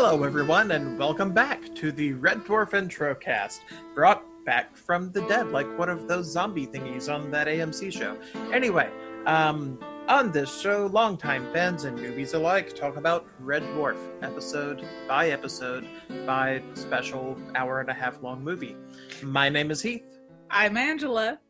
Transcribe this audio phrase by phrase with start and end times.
[0.00, 3.62] Hello, everyone, and welcome back to the Red Dwarf Introcast,
[3.96, 8.16] brought back from the dead, like one of those zombie thingies on that AMC show.
[8.52, 8.88] Anyway,
[9.26, 9.76] um,
[10.06, 15.84] on this show, longtime fans and newbies alike talk about Red Dwarf, episode by episode
[16.24, 18.76] by special hour and a half long movie.
[19.24, 20.04] My name is Heath,
[20.48, 21.40] I'm Angela.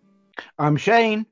[0.58, 1.26] I'm Shane.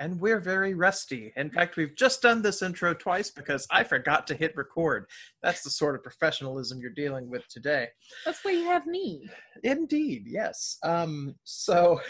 [0.00, 1.32] And we're very rusty.
[1.36, 5.06] In fact, we've just done this intro twice because I forgot to hit record.
[5.42, 7.88] That's the sort of professionalism you're dealing with today.
[8.24, 9.28] That's why you have me.
[9.64, 10.78] Indeed, yes.
[10.82, 12.00] Um, so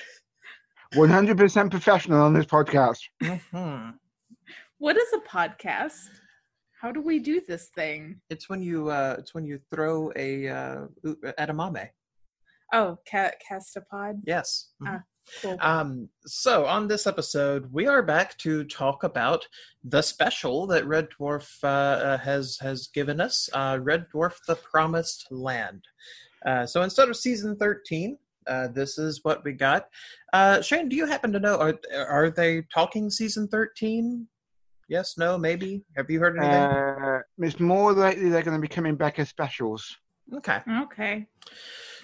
[0.94, 2.98] 100% professional on this podcast.
[3.22, 3.94] mhm.
[4.78, 6.08] What is a podcast?
[6.80, 8.20] How do we do this thing?
[8.30, 11.88] it's when you uh, it's when you throw a uh, u- edamame.
[12.72, 14.20] Oh, ca- castapod.
[14.24, 14.70] Yes.
[14.82, 14.86] Mhm.
[14.88, 15.02] Ah.
[15.42, 15.56] Cool.
[15.60, 19.46] Um, so on this episode, we are back to talk about
[19.84, 24.56] the special that Red Dwarf uh, uh, has has given us, uh, Red Dwarf: The
[24.56, 25.84] Promised Land.
[26.44, 29.88] Uh, so instead of season thirteen, uh, this is what we got.
[30.32, 34.26] Uh, Shane, do you happen to know are are they talking season thirteen?
[34.88, 35.82] Yes, no, maybe.
[35.96, 36.62] Have you heard anything?
[36.62, 39.96] Uh, it's more likely they're going to be coming back as specials.
[40.34, 40.60] okay.
[40.82, 41.26] okay.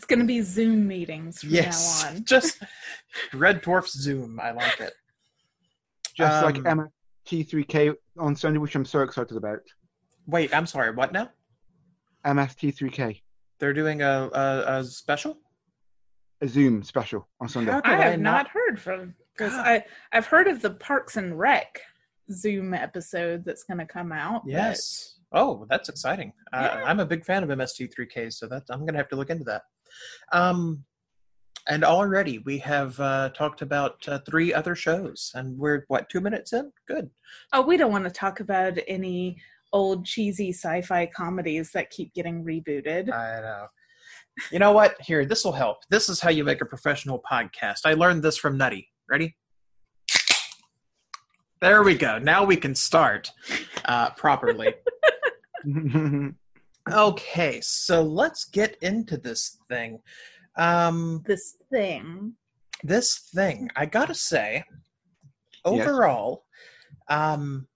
[0.04, 2.24] It's going to be Zoom meetings from Yes, now on.
[2.26, 2.62] just
[3.32, 4.38] Red Dwarf Zoom.
[4.38, 4.92] I like it.
[6.14, 6.88] Just like Um, Emma
[7.26, 9.60] T3K on Sunday, which I'm so excited about.
[10.26, 10.90] Wait, I'm sorry.
[10.94, 11.30] What now?
[12.26, 13.22] MST3K,
[13.60, 15.38] They're doing a a, a special.
[16.42, 17.72] a Zoom special on Sunday.
[17.72, 21.16] How did I I have not heard from because I I've heard of the Parks
[21.16, 21.80] and Rec
[22.30, 24.42] Zoom episode that's going to come out.
[24.44, 25.12] but- Yes.
[25.32, 26.32] Oh, that's exciting.
[26.52, 29.42] Uh, I'm a big fan of MST3K, so that I'm gonna have to look into
[29.44, 29.62] that.
[30.32, 30.84] Um,
[31.68, 36.20] and already we have uh, talked about uh, three other shows, and we're what two
[36.20, 36.70] minutes in?
[36.86, 37.10] Good.
[37.52, 39.38] Oh, we don't want to talk about any
[39.72, 43.12] old cheesy sci-fi comedies that keep getting rebooted.
[43.12, 43.66] I know.
[44.50, 44.96] You know what?
[45.00, 45.78] Here, this will help.
[45.90, 47.80] This is how you make a professional podcast.
[47.84, 48.90] I learned this from Nutty.
[49.08, 49.36] Ready?
[51.60, 52.18] There we go.
[52.18, 53.30] Now we can start
[53.84, 54.74] uh, properly.
[56.92, 60.00] okay, so let's get into this thing.
[60.56, 62.34] Um, this thing.
[62.82, 64.64] this thing, I gotta say,
[65.66, 65.86] Yes.
[65.88, 66.44] overall,
[67.08, 67.66] um,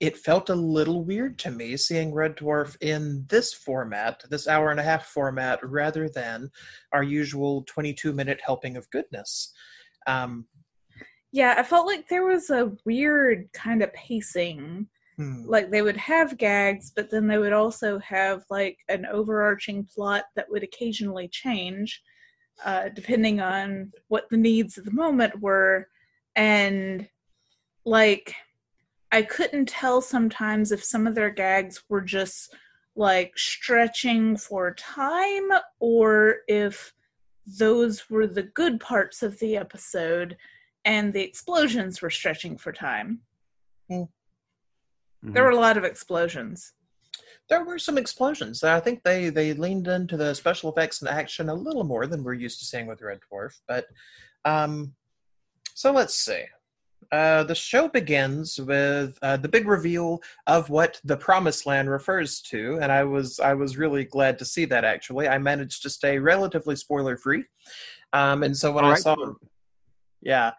[0.00, 4.70] it felt a little weird to me seeing Red Dwarf in this format, this hour
[4.70, 6.50] and a half format, rather than
[6.92, 9.52] our usual 22 minute helping of goodness.
[10.06, 10.46] Um,
[11.32, 14.86] Yeah, I felt like there was a weird kind of pacing.
[15.18, 19.84] Hmm, Like they would have gags, but then they would also have like an overarching
[19.84, 22.00] plot that would occasionally change,
[22.64, 25.88] uh, depending on what the needs of the moment were.
[26.36, 27.08] And
[27.84, 28.34] like,
[29.10, 32.54] I couldn't tell sometimes if some of their gags were just
[32.94, 35.48] like stretching for time
[35.80, 36.92] or if
[37.58, 40.36] those were the good parts of the episode
[40.84, 43.20] and the explosions were stretching for time.
[45.22, 46.72] There were a lot of explosions.
[47.48, 48.62] there were some explosions.
[48.62, 52.22] I think they, they leaned into the special effects and action a little more than
[52.22, 53.58] we're used to seeing with Red Dwarf.
[53.66, 53.86] But
[54.44, 54.94] um,
[55.74, 56.44] so let's see.
[57.10, 62.42] Uh, the show begins with uh, the big reveal of what the Promised Land refers
[62.42, 64.84] to, and I was I was really glad to see that.
[64.84, 67.44] Actually, I managed to stay relatively spoiler free,
[68.12, 69.02] um, and so when I Alright.
[69.02, 69.16] saw,
[70.20, 70.52] yeah,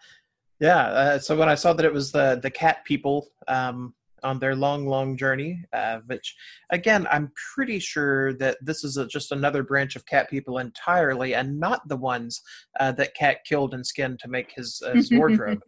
[0.59, 3.93] yeah, uh, so when I saw that it was the the cat people um,
[4.23, 6.35] on their long, long journey, uh, which
[6.71, 11.35] again, I'm pretty sure that this is a, just another branch of cat people entirely,
[11.35, 12.41] and not the ones
[12.79, 15.61] uh, that Cat killed and skinned to make his, uh, his wardrobe.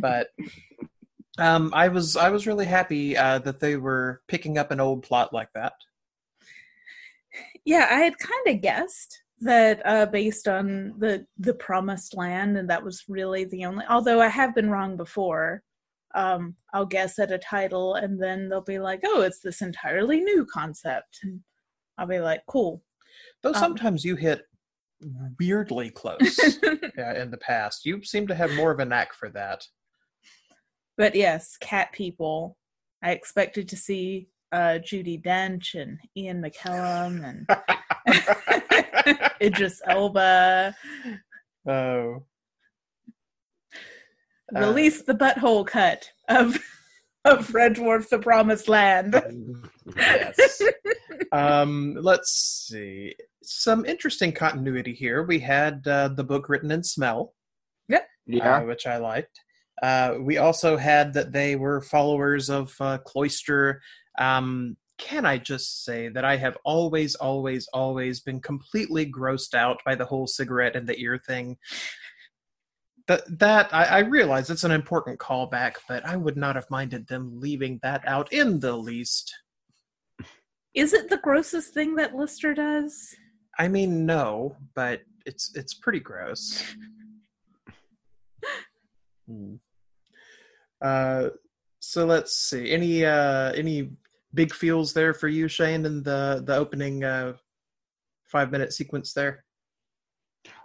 [0.00, 0.28] but
[1.38, 5.02] um, I was I was really happy uh, that they were picking up an old
[5.02, 5.72] plot like that.
[7.64, 12.68] yeah, I had kind of guessed that uh, based on the the promised land, and
[12.68, 13.84] that was really the only.
[13.88, 15.62] Although I have been wrong before.
[16.14, 20.20] Um, I'll guess at a title, and then they'll be like, "Oh, it's this entirely
[20.20, 21.40] new concept," and
[21.98, 22.82] I'll be like, "Cool."
[23.42, 24.42] Though Um, sometimes you hit
[25.38, 26.38] weirdly close
[26.98, 27.86] uh, in the past.
[27.86, 29.64] You seem to have more of a knack for that.
[30.96, 32.56] but yes, cat people.
[33.02, 40.74] I expected to see uh, Judi Dench and Ian McKellen and Idris Elba.
[41.66, 42.22] oh.
[44.54, 46.58] Uh, Release the butthole cut of
[47.24, 49.20] of Red Dwarf: The Promised Land.
[49.96, 50.62] yes.
[51.32, 53.14] um, let's see.
[53.42, 55.22] Some interesting continuity here.
[55.24, 57.34] We had uh, the book written in smell,
[57.88, 58.58] Yeah.
[58.58, 59.40] uh, which I liked.
[59.82, 63.80] Uh, we also had that they were followers of uh, Cloister
[64.18, 69.80] um, can I just say that I have always, always, always been completely grossed out
[69.84, 71.56] by the whole cigarette in the ear thing.
[73.10, 77.08] That that I, I realize it's an important callback, but I would not have minded
[77.08, 79.34] them leaving that out in the least.
[80.74, 83.12] Is it the grossest thing that Lister does?
[83.58, 86.62] I mean, no, but it's it's pretty gross.
[89.26, 89.56] Hmm.
[90.80, 91.30] Uh,
[91.80, 92.70] so let's see.
[92.70, 93.90] Any uh, any
[94.34, 97.32] big feels there for you, Shane, in the the opening uh,
[98.26, 99.44] five minute sequence there?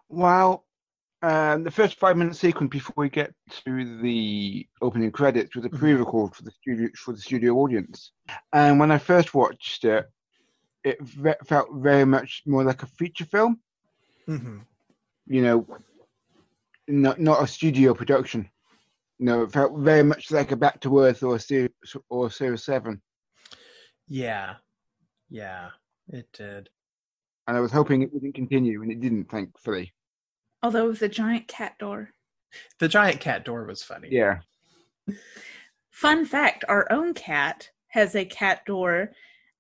[0.09, 0.64] Well,
[1.21, 3.33] um, the first five minute sequence before we get
[3.65, 5.79] to the opening credits was a Mhm.
[5.79, 8.12] pre-record for the studio for the studio audience.
[8.53, 10.06] And when I first watched it,
[10.83, 13.59] it ve- felt very much more like a feature film.
[14.27, 14.59] Mm-hmm.
[15.27, 15.67] You know,
[16.88, 18.47] not not a studio production.
[19.17, 21.71] You know, it felt very much like a Back to Earth or a Series
[22.09, 23.01] or Series Seven.
[24.07, 24.57] Yeah,
[25.29, 25.71] yeah,
[26.09, 26.69] it did.
[27.47, 29.94] And I was hoping it wouldn't continue, and it didn't, thankfully.
[30.65, 32.09] Although the giant cat door.
[32.79, 34.07] The giant cat door was funny.
[34.09, 34.39] Yeah.
[35.91, 39.12] Fun fact our own cat has a cat door,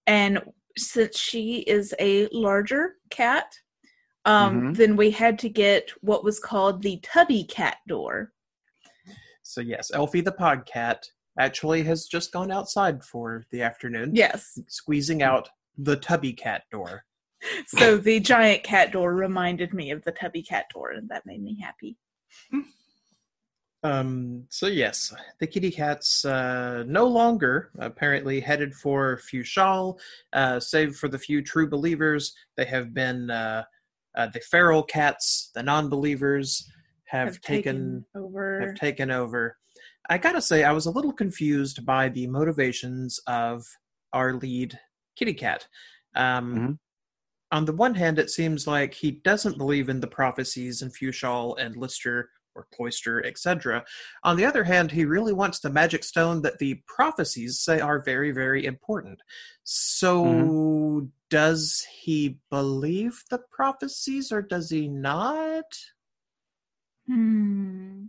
[0.07, 0.41] and
[0.75, 3.53] since she is a larger cat,
[4.25, 4.77] um, Mhm.
[4.77, 8.33] then we had to get what was called the tubby cat door.
[9.43, 11.07] So yes, Elfie the podcat
[11.37, 14.15] actually has just gone outside for the afternoon.
[14.15, 14.57] Yes.
[14.69, 17.05] Squeezing out the tubby cat door.
[17.67, 21.41] So the giant cat door reminded me of the tubby cat door, and that made
[21.41, 21.97] me happy.
[23.83, 29.99] Um, so yes, the kitty cats uh, no longer apparently headed for Fuchal,
[30.33, 32.33] uh, save for the few true believers.
[32.57, 33.63] They have been uh,
[34.15, 36.67] uh, the feral cats, the non-believers,
[37.05, 38.61] have, taken, over.
[38.61, 39.57] have taken over.
[40.09, 43.63] I gotta say, I was a little confused by the motivations of
[44.13, 44.79] our lead
[45.15, 45.67] kitty cat.
[46.15, 46.79] Um, Mhm.
[47.55, 51.57] On the one hand, it seems like he doesn't believe in the prophecies in Fuchal
[51.57, 53.85] and Lister or Cloister, etc.
[54.25, 58.03] On the other hand, he really wants the magic stone that the prophecies say are
[58.03, 59.21] very, very important.
[59.63, 65.63] So, does he believe the prophecies or does he not?
[67.07, 68.07] Hmm.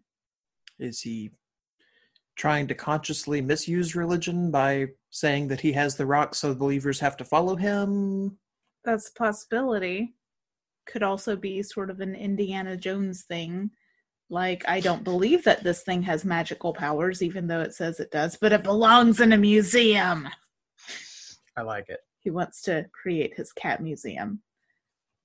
[0.81, 1.31] Is he
[2.35, 7.17] trying to consciously misuse religion by saying that he has the rock so believers have
[7.19, 8.39] to follow him?
[8.87, 10.15] That's a possibility.
[10.87, 13.73] Could also be sort of an Indiana Jones thing.
[14.31, 18.11] Like, I don't believe that this thing has magical powers, even though it says it
[18.11, 20.29] does, but it belongs in a museum.
[21.57, 22.01] I like it.
[22.21, 24.43] He wants to create his cat museum.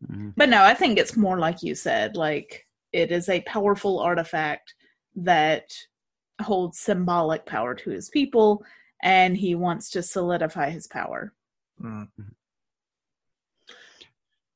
[0.04, 0.34] Mhm.
[0.36, 2.16] But no, I think it's more like you said.
[2.16, 4.74] Like, it is a powerful artifact
[5.16, 5.72] that
[6.42, 8.64] holds symbolic power to his people,
[9.04, 11.34] and he wants to solidify his power.
[11.80, 12.10] Mm.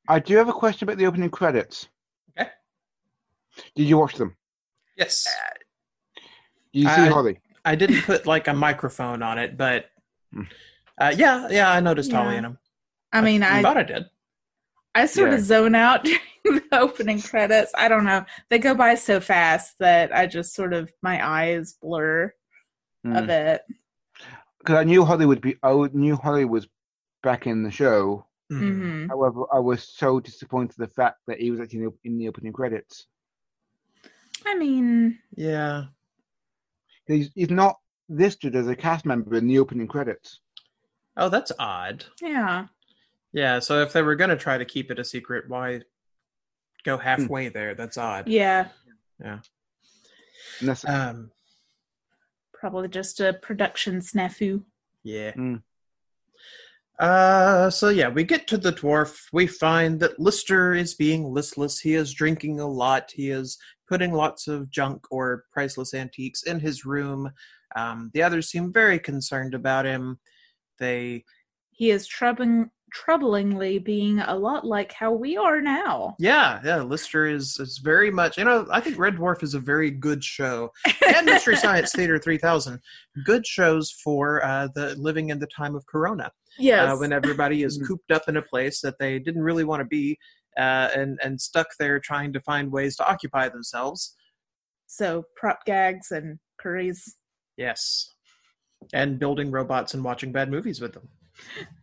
[0.08, 1.88] I do have a question about the opening credits.
[2.38, 2.50] Okay.
[3.74, 4.36] Did you watch them?
[4.96, 5.26] Yes.
[6.72, 7.40] Did you see I- Holly?
[7.64, 9.86] I didn't put like a microphone on it, but
[10.32, 10.42] Hmm.
[11.00, 12.36] uh, yeah, yeah, I noticed Holly Yeah.
[12.38, 12.58] in them.
[13.12, 14.04] I mean, I thought I did.
[14.94, 15.36] I sort Yeah.
[15.36, 16.04] of zone out
[16.44, 17.72] during the opening credits.
[17.76, 18.24] I don't know.
[18.50, 22.32] They go by so fast that I just sort of my eyes blur
[23.04, 23.62] a bit.
[24.58, 24.76] Because.
[24.76, 25.56] I knew Holly would be.
[25.62, 26.68] I would- knew Holly was
[27.22, 28.26] back in the show.
[28.50, 28.58] Mhm.
[28.58, 32.18] hmm However, I was so disappointed the fact that he was actually in the, in
[32.18, 33.06] the opening credits.
[34.44, 35.84] I mean, Yeah.
[37.06, 37.76] He's, he's not
[38.08, 40.40] listed as a cast member in the opening credits.
[41.16, 42.04] Oh, that's odd.
[42.20, 42.66] yeah.
[43.32, 43.58] Yeah.
[43.60, 45.82] So if they were going to try to keep it a secret, why
[46.84, 47.74] go halfway there?
[47.74, 48.28] That's odd.
[48.28, 48.68] Yeah.
[49.20, 49.38] Yeah.
[50.62, 51.30] that's, Um.
[52.52, 54.62] Probably just a production snafu.
[55.02, 55.32] Yeah.
[55.32, 55.62] Mm.
[56.98, 59.24] Uh, so yeah, we get to the dwarf.
[59.32, 61.78] We find that Lister is being listless.
[61.78, 63.10] He is drinking a lot.
[63.12, 67.30] He is putting lots of junk or priceless antiques in his room.
[67.76, 70.18] Um, the others seem very concerned about him.
[70.78, 71.24] They,
[71.70, 76.14] He is troubling troublingly being a lot like how we are now.
[76.18, 76.82] yeah, yeah.
[76.82, 78.38] Lister is is very much.
[78.38, 80.70] You know, I think Red Dwarf is a very good show,
[81.06, 82.80] and Mystery Science Theater three thousand,
[83.24, 86.30] good shows for uh, the living in the time of Corona.
[86.58, 86.90] Yes.
[86.90, 87.86] uh, when everybody is Mhm.
[87.86, 90.16] cooped up in a place that they didn't really want to be
[90.56, 94.14] uh, and and stuck there trying to find ways to occupy themselves.
[94.86, 97.16] so prop gags and curries.
[97.58, 98.14] Yes,
[98.94, 101.08] and building robots and watching bad movies with them.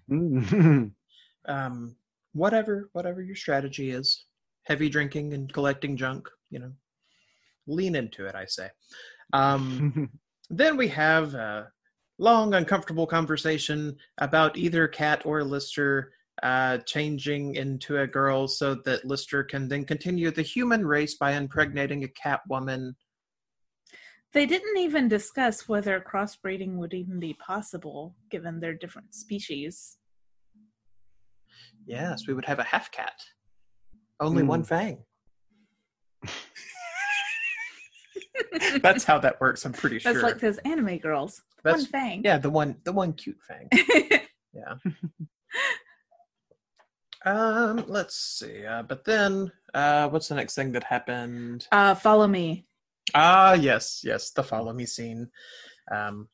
[0.10, 0.92] Mm.
[1.46, 1.98] Um,
[2.32, 4.24] whatever, whatever your strategy is,
[4.64, 6.72] heavy drinking and collecting junk, you know,
[7.68, 8.34] lean into it.
[8.34, 8.70] I say.
[9.34, 10.10] Um,
[10.50, 11.68] then we have a
[12.18, 19.06] long, uncomfortable conversation about either Cat or Lister uh, changing into a girl so that
[19.06, 22.96] Lister can then continue the human race by impregnating a cat woman.
[24.34, 29.98] They didn't even discuss whether crossbreeding would even be possible given their different species.
[31.86, 33.14] Yes, we would have a half cat.
[34.20, 35.04] Only one fang.
[38.82, 40.14] That's how that works, I'm pretty sure.
[40.14, 40.30] That's sure.
[40.32, 41.44] like those anime girls.
[41.64, 42.22] That's- One fang.
[42.26, 43.70] yeah, the one the one cute fang.
[44.56, 44.76] Yeah.
[47.26, 48.64] um, let's see.
[48.68, 51.68] Uh, but then uh what's the next thing that happened?
[51.72, 52.68] uh, follow me.
[53.14, 55.30] Ah, yes, yes, the follow me scene.
[55.92, 56.30] Um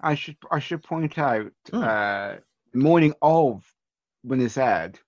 [0.00, 1.82] I should I should point out Hmm.
[1.82, 2.34] uh,
[2.74, 3.64] morning of
[4.22, 4.98] when this aired,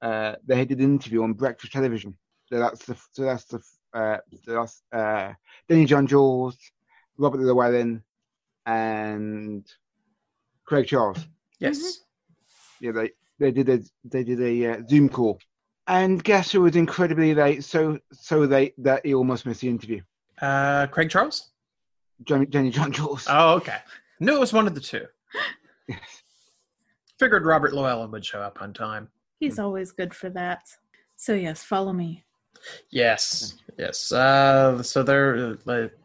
[0.00, 2.16] uh, they did an interview on breakfast television.
[2.46, 3.60] So that's the so that's the
[3.92, 5.34] uh, so that's uh,
[5.68, 6.56] Danny John-Jules,
[7.18, 8.02] Robert Llewellyn,
[8.64, 9.66] and
[10.64, 11.26] Craig Charles.
[11.58, 12.00] yes.
[12.80, 15.38] Yeah, they they did a they did a uh, Zoom call,
[15.88, 17.64] and guess who was incredibly late?
[17.64, 20.00] So so late that he almost missed the interview.
[20.40, 21.50] Uh Craig Charles?
[22.24, 23.26] Danny, Jenny John Jules.
[23.28, 23.78] Oh, okay.
[24.20, 25.06] Knew it was one of the two.
[25.88, 26.22] Yes.
[27.18, 29.08] Figured Robert Llewellyn would show up on time.
[29.40, 30.68] He's always good for that.
[31.16, 32.24] So yes, follow me.
[32.90, 34.12] Yes, yes.
[34.12, 35.98] Uh, so they're uh, like,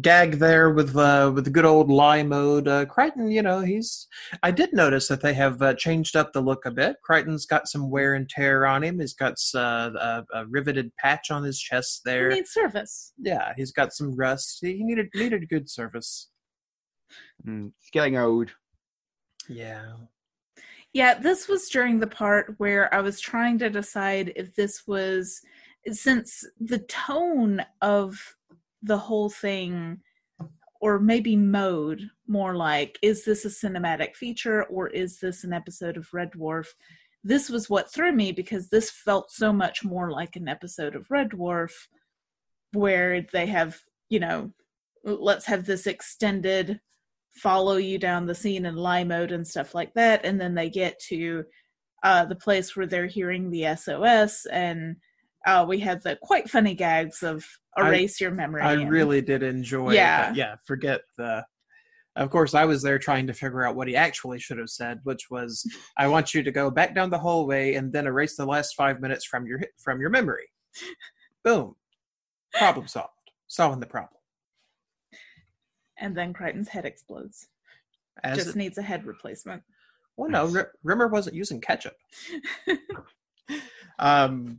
[0.00, 2.68] gag there with uh, with the good old lie mode.
[2.68, 4.08] Uh, Kryten, you know, he's.
[4.42, 6.96] I did notice that they have uh, changed up the look a bit.
[7.08, 9.00] Kryten's got some wear and tear on him.
[9.00, 12.28] He's got uh, a, a riveted patch on his chest He there.
[12.30, 13.12] needs service.
[13.18, 14.58] Yeah, he's got some rust.
[14.62, 16.28] He needed needed good service.
[17.46, 18.50] Mm, it's getting old.
[19.48, 19.92] Yeah.
[20.92, 25.42] Yeah, this was during the part where I was trying to decide if this was
[25.92, 28.18] since the tone of
[28.82, 29.98] the whole thing
[30.80, 35.96] or maybe mode more like is this a cinematic feature or is this an episode
[35.96, 36.66] of Red Dwarf?
[37.24, 41.10] This was what threw me because this felt so much more like an episode of
[41.10, 41.72] Red Dwarf
[42.72, 43.78] where they have,
[44.10, 44.52] you know,
[45.04, 46.80] let's have this extended
[47.36, 50.70] follow you down the scene in lie mode and stuff like that and then they
[50.70, 51.44] get to
[52.02, 54.96] uh the place where they're hearing the sos and
[55.46, 57.44] uh we had the quite funny gags of
[57.76, 59.92] I- erase your memory I and- really did enjoy.
[59.92, 60.26] Yeah.
[60.28, 60.36] that.
[60.36, 60.54] yeah.
[60.66, 61.44] Forget the.
[62.16, 65.00] Of course, I was there trying to figure out what he actually should have said,
[65.04, 65.62] which was,
[65.98, 69.00] "I want you to go back down the hallway and then erase the last five
[69.02, 70.46] minutes from your from your memory."
[71.44, 71.76] Boom,
[72.54, 73.10] problem solved.
[73.48, 74.18] Solving the problem.
[75.98, 77.48] and then kryten's head explodes
[78.24, 79.62] As just it, needs a head replacement
[80.16, 81.94] well, no, R- Rimmer wasn't using ketchup.
[83.98, 84.58] Um,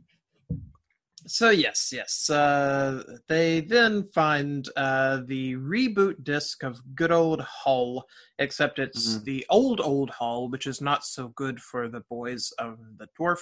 [1.28, 2.28] so yes, yes.
[2.30, 8.06] Uh, they then find uh, the reboot disc of good old Hull,
[8.38, 9.24] except it's Mhm.
[9.24, 13.40] the old old Hull, which is not so good for the boys of the dwarf.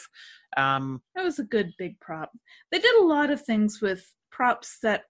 [0.56, 2.32] Um, that was a good big prop
[2.70, 5.04] they did a lot of things with props that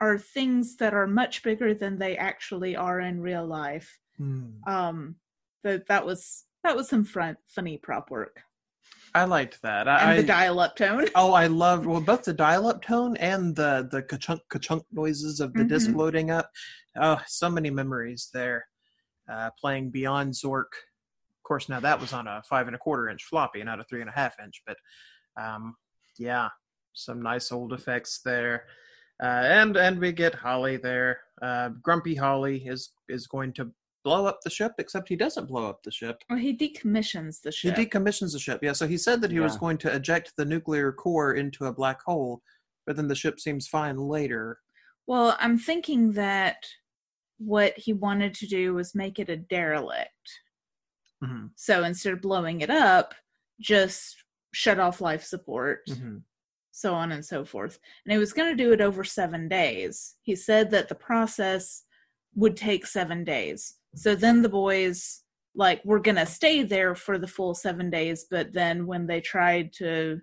[0.00, 3.98] are things that are much bigger than they actually are in real life
[4.66, 5.16] um
[5.64, 8.42] that that was that was some front funny prop work
[9.14, 9.86] I liked that.
[9.86, 14.02] and the dial-up tone Oh, I loved well both the dial-up tone and the the
[14.02, 15.96] ka-chunk ka-chunk noises of the disc Mhm.
[15.96, 16.50] loading up.
[17.00, 18.66] Oh, so many memories there.
[19.30, 20.72] Uh, playing Beyond Zork.
[21.38, 23.84] Of course, now that was on a five and a quarter inch floppy, not a
[23.84, 24.62] three and a half inch.
[24.66, 24.76] But
[25.40, 25.76] um,
[26.18, 26.48] yeah,
[26.92, 28.66] some nice old effects there.
[29.22, 29.26] Uh,
[29.60, 31.20] and and we get Holly there.
[31.40, 33.70] Uh, Grumpy Holly is is going to
[34.04, 36.22] blow up the ship, except he doesn't blow up the ship.
[36.30, 37.76] well he decommissions the ship.
[37.76, 38.60] He decommissions the ship.
[38.62, 41.72] Yeah, so he said that he was going to eject the nuclear core into a
[41.72, 42.42] black hole,
[42.86, 44.58] but then the ship seems fine later.
[45.06, 46.58] Well, I'm thinking that
[47.38, 50.28] what he wanted to do was make it a derelict.
[51.22, 51.46] Mm-hmm.
[51.56, 53.14] So instead of blowing it up,
[53.60, 54.16] just
[54.52, 56.18] shut off life support, Mm-hmm.
[56.72, 57.78] so on and so forth.
[58.04, 60.16] And he was going to do it over seven days.
[60.22, 61.82] He said that the process
[62.34, 63.74] would take seven days.
[63.94, 65.22] So then the boys,
[65.54, 68.26] like, were going to stay there for the full seven days.
[68.30, 70.20] But then when they tried to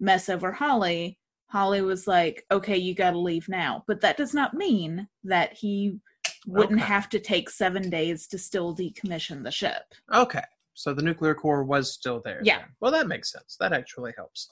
[0.00, 3.84] mess over Holly, Holly was like, okay, you got to leave now.
[3.86, 5.98] But that does not mean that he
[6.46, 6.88] wouldn't Okay.
[6.88, 9.82] have to take seven days to still decommission the ship.
[10.12, 10.42] Okay,
[10.74, 12.40] so the nuclear core was still there.
[12.42, 12.58] Yeah.
[12.58, 12.68] then.
[12.80, 13.56] Well, that makes sense.
[13.60, 14.50] That actually helps.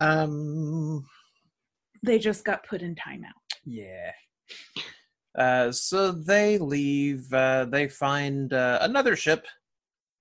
[0.00, 1.06] Um.
[2.02, 3.30] They just got put in timeout.
[3.64, 4.12] Yeah.
[5.36, 7.32] Uh, so they leave.
[7.32, 9.46] Uh, they find uh, another ship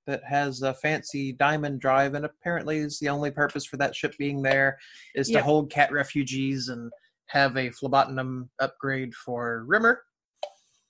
[0.07, 4.13] that has a fancy diamond drive, and apparently is the only purpose for that ship
[4.19, 4.77] being there
[5.15, 6.91] is to hold cat refugees and
[7.27, 10.03] have a phlebotinum upgrade for Rimmer.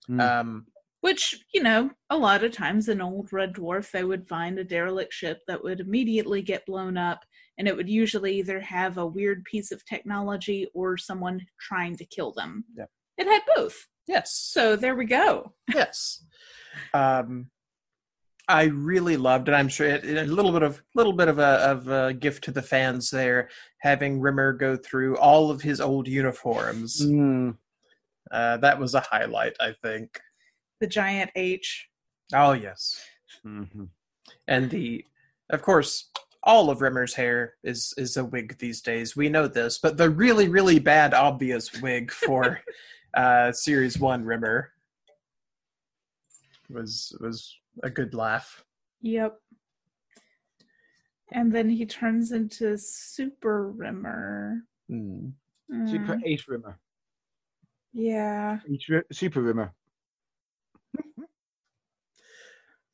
[0.07, 0.19] Hmm.
[0.19, 0.65] Um,
[1.01, 4.63] Which, you know, a lot of times in Old Red Dwarf, they would find a
[4.63, 7.23] derelict ship that would immediately get blown up,
[7.57, 12.05] and it would usually either have a weird piece of technology or someone trying to
[12.05, 12.65] kill them.
[12.77, 12.89] Yep.
[13.17, 13.87] It had both.
[14.07, 14.31] Yes.
[14.33, 15.53] So there we go.
[15.73, 16.23] yes.
[16.93, 17.49] Um,
[18.47, 19.53] I really loved it.
[19.53, 22.43] I'm sure it, it- a little bit of little bit of a of a gift
[22.45, 27.01] to the fans there, having Rimmer go through all of his old uniforms.
[27.03, 27.57] Mm.
[28.31, 30.19] Uh, that was a highlight, I think.
[30.79, 31.87] The giant H.
[32.33, 32.99] Oh yes,
[33.45, 33.89] Mhm.
[34.47, 35.05] and the,
[35.49, 36.09] of course,
[36.43, 39.15] all of Rimmer's hair is is a wig these days.
[39.15, 42.61] We know this, but the really really bad obvious wig for
[43.15, 44.71] uh, series one Rimmer
[46.69, 48.63] was was a good laugh.
[49.01, 49.39] Yep.
[51.31, 54.61] And then he turns into Super Rimmer.
[54.89, 55.29] Hmm.
[55.87, 56.79] Super Mm, Ace Rimmer.
[57.93, 58.59] yeah.
[58.71, 59.73] Ace Ri- Super Rimmer.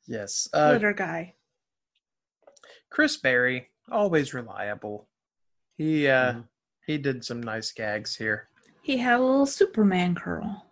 [0.06, 0.48] Yes.
[0.52, 1.34] Uh, Glitter guy.
[2.90, 5.08] Chris Barrie, always reliable.
[5.76, 6.48] He uh Mhm.
[6.86, 8.48] he did some nice gags here.
[8.82, 10.66] He had a little Superman curl.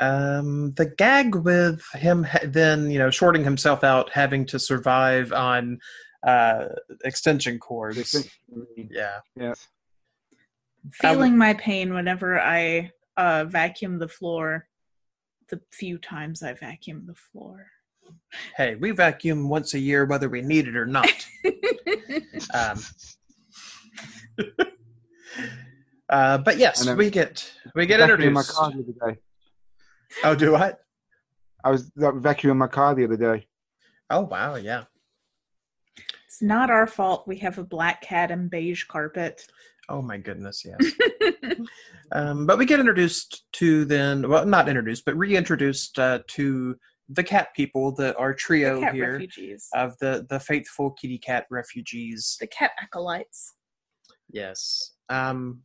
[0.00, 5.32] Um the gag with him ha- then, you know, shorting himself out having to survive
[5.32, 5.78] on
[6.26, 6.66] uh
[7.04, 8.14] extension cords.
[8.76, 9.18] Yeah.
[9.36, 9.66] Yes.
[11.02, 14.68] I would- Feeling my pain whenever I uh, vacuum the floor.
[15.50, 17.66] The few times I vacuum the floor.
[18.56, 21.10] Hey, we vacuum once a year whether we need it or not.
[22.54, 22.78] um
[26.10, 29.20] uh but yes, we get we get Vacuuming my car the other day.
[30.24, 30.80] Oh, do what?
[31.64, 33.46] I was like, vacuuming my car the other day.
[34.10, 34.84] Oh wow, yeah.
[36.26, 39.46] it's not our fault we have a black cat and beige carpet.
[39.90, 40.92] Oh my goodness, yes.
[42.12, 46.76] Um, but we get introduced to then, well, not introduced, but reintroduced uh, to
[47.10, 49.68] the cat people, the our trio the cat here refugees.
[49.74, 52.36] of the the faithful kitty cat refugees.
[52.40, 53.54] the cat acolytes.
[54.30, 55.62] Yes, um,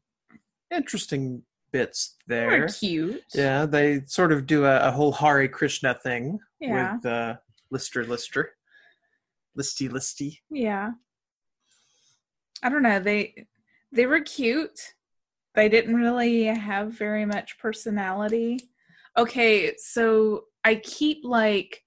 [0.73, 2.49] interesting bits there.
[2.49, 3.23] They're cute.
[3.33, 6.95] Yeah, they sort of do a, a whole Hare Krishna thing Yeah.
[6.95, 7.36] with uh,
[7.71, 8.51] Lister Lister,
[9.57, 10.38] Listy Listy.
[10.49, 10.91] Yeah.
[12.62, 12.99] I don't know.
[12.99, 13.47] They
[13.91, 14.79] they were cute.
[15.55, 18.59] They didn't really have very much personality.
[19.17, 21.81] Okay, so I keep like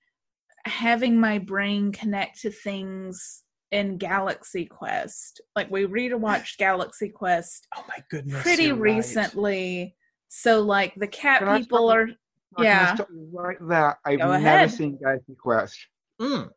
[0.64, 3.42] having my brain connect to things
[3.76, 5.40] in Galaxy Quest.
[5.54, 8.42] Like we rewatched Galaxy Quest Oh my goodness!
[8.42, 8.96] pretty you're right.
[8.96, 9.96] recently.
[10.28, 12.16] So like the cat Can people are Can
[12.58, 12.94] Yeah.
[12.94, 13.98] stop you right there.
[14.04, 14.70] I've Go never ahead.
[14.70, 15.78] seen Galaxy Quest.
[16.20, 16.48] Mm.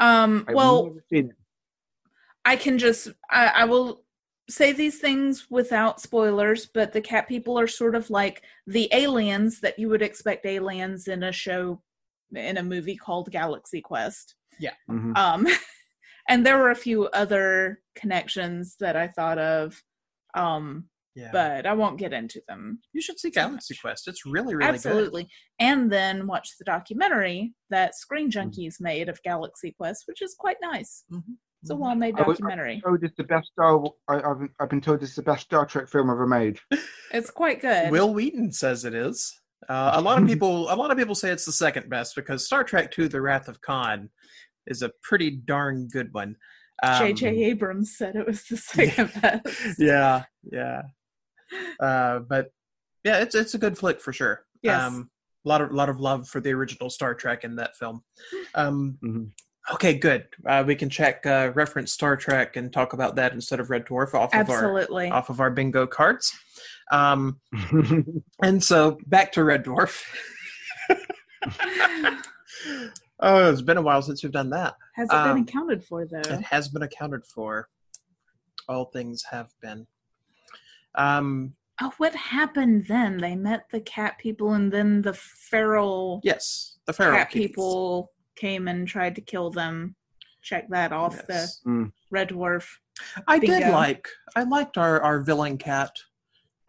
[0.00, 1.36] um I've well never seen it.
[2.44, 4.02] I can just I, I will
[4.50, 9.60] say these things without spoilers, but the cat people are sort of like the aliens
[9.60, 11.80] that you would expect aliens in a show
[12.34, 14.34] in a movie called Galaxy Quest.
[14.90, 15.16] Mhm.
[15.16, 15.46] Um
[16.28, 19.80] and there were a few other connections that I thought of.
[20.34, 22.80] Um, Yeah, but I won't get into them.
[22.92, 23.80] you should see Galaxy much.
[23.82, 24.08] Quest.
[24.08, 24.74] It's really really good.
[24.74, 25.28] Absolutely.
[25.60, 28.48] And then watch the documentary that Screen Mm-hmm.
[28.50, 31.04] Junkies made of Galaxy Quest, which is quite nice.
[31.12, 31.22] Mhm.
[31.62, 32.80] It's a well made I was- documentary.
[32.84, 33.82] told it's the best Star.
[34.08, 36.58] I, I've I've been told it's the best Star Trek film ever made.
[37.12, 37.92] It's quite good.
[37.92, 39.32] Wil Wheaton says it is.
[39.68, 42.44] Uh, a lot of people, a lot of people say it's the second best because
[42.44, 44.10] Star Trek II: The Wrath of Khan
[44.66, 46.36] is a pretty darn good one.
[46.82, 47.44] Um, J.J.
[47.44, 49.78] Abrams said it was the second best.
[49.78, 50.82] Yeah, yeah.
[51.78, 52.50] Uh, but
[53.04, 54.44] yeah, it's it's a good flick for sure.
[54.62, 54.82] Yes.
[54.82, 55.10] Um,
[55.44, 58.02] a lot of lot of love for the original Star Trek in that film.
[58.54, 59.30] Um, Mhm.
[59.74, 60.26] okay, good.
[60.48, 63.84] Uh, we can check uh, reference Star Trek and talk about that instead of Red
[63.86, 64.76] Dwarf off of our
[65.12, 66.32] off of our bingo cards.
[66.90, 67.40] Um,
[68.42, 70.02] and so back to Red Dwarf.
[73.20, 74.74] Oh, it's been a while since we've done that.
[74.94, 76.18] Has it Um, been accounted for though?
[76.20, 77.68] It has been accounted for.
[78.68, 79.86] All things have been.
[80.94, 83.16] Um, Oh, what happened then?
[83.18, 87.48] They met the cat people, and then the feral yes, the feral cat kitties.
[87.48, 89.96] people came and tried to kill them.
[90.40, 91.60] Check that off Yes.
[91.64, 92.64] the Red Dwarf.
[93.26, 94.06] I did like.
[94.36, 95.90] I liked our our villain cat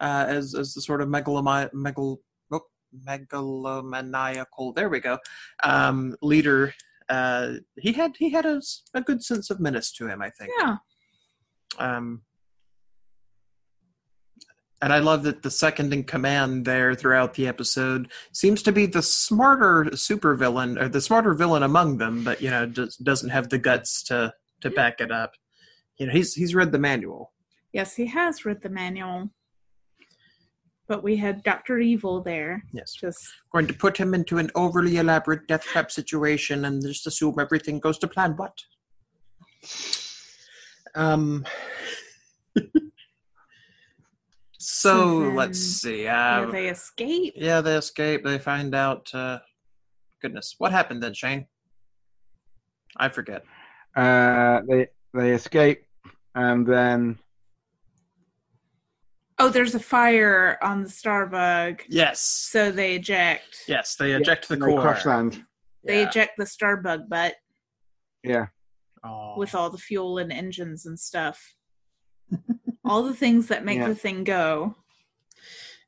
[0.00, 2.18] uh, as as the sort of megaloma, megal,
[3.06, 4.74] megalomaniacal.
[4.74, 5.18] There we go.
[5.64, 6.74] Um, leader.
[7.08, 8.60] Uh, he had he had a,
[8.94, 10.20] a good sense of menace to him.
[10.22, 10.50] I think.
[10.58, 10.76] Yeah,
[11.78, 12.22] Um,
[14.82, 18.86] and I love that the second in command there throughout the episode seems to be
[18.86, 23.48] the smarter supervillain or the smarter villain among them, but you know does, doesn't have
[23.48, 25.32] the guts to to back it up.
[25.98, 27.32] You know, he's he's read the manual.
[27.72, 29.30] yes, he has read the manual.
[30.88, 32.62] But we had Doctor Evil there.
[32.72, 32.94] Yes.
[32.94, 33.18] Just
[33.52, 37.80] Going to put him into an overly elaborate death trap situation and just assume everything
[37.80, 38.36] goes to plan.
[38.36, 38.56] What?
[40.94, 41.44] Um.
[42.56, 42.62] so
[44.58, 46.04] So then- let's see.
[46.04, 47.34] yeah, Uh, they escape.
[47.36, 48.24] yeah, they escape.
[48.24, 49.12] They find out.
[49.14, 49.40] Uh,
[50.22, 51.46] goodness, what happened then, Shane?
[52.96, 53.44] I forget.
[53.96, 55.84] Uh, they they escape,
[56.34, 57.18] and then
[59.38, 62.20] Oh, there's a fire on the Starbug, Yes.
[62.22, 63.64] so they eject.
[63.68, 64.80] Yes, they eject the they core.
[64.80, 65.44] crash land.
[65.84, 66.08] They Yeah.
[66.08, 67.34] eject the Starbug butt
[68.22, 68.46] Yeah,
[69.04, 69.36] Aw.
[69.38, 71.54] with all the fuel and engines and stuff.
[72.84, 73.88] all the things that make Yeah.
[73.88, 74.76] the thing go.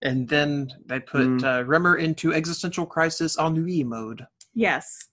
[0.00, 1.42] and then they put Mm.
[1.42, 4.28] uh, Rimmer into existential crisis ennui mode.
[4.54, 5.08] Yes.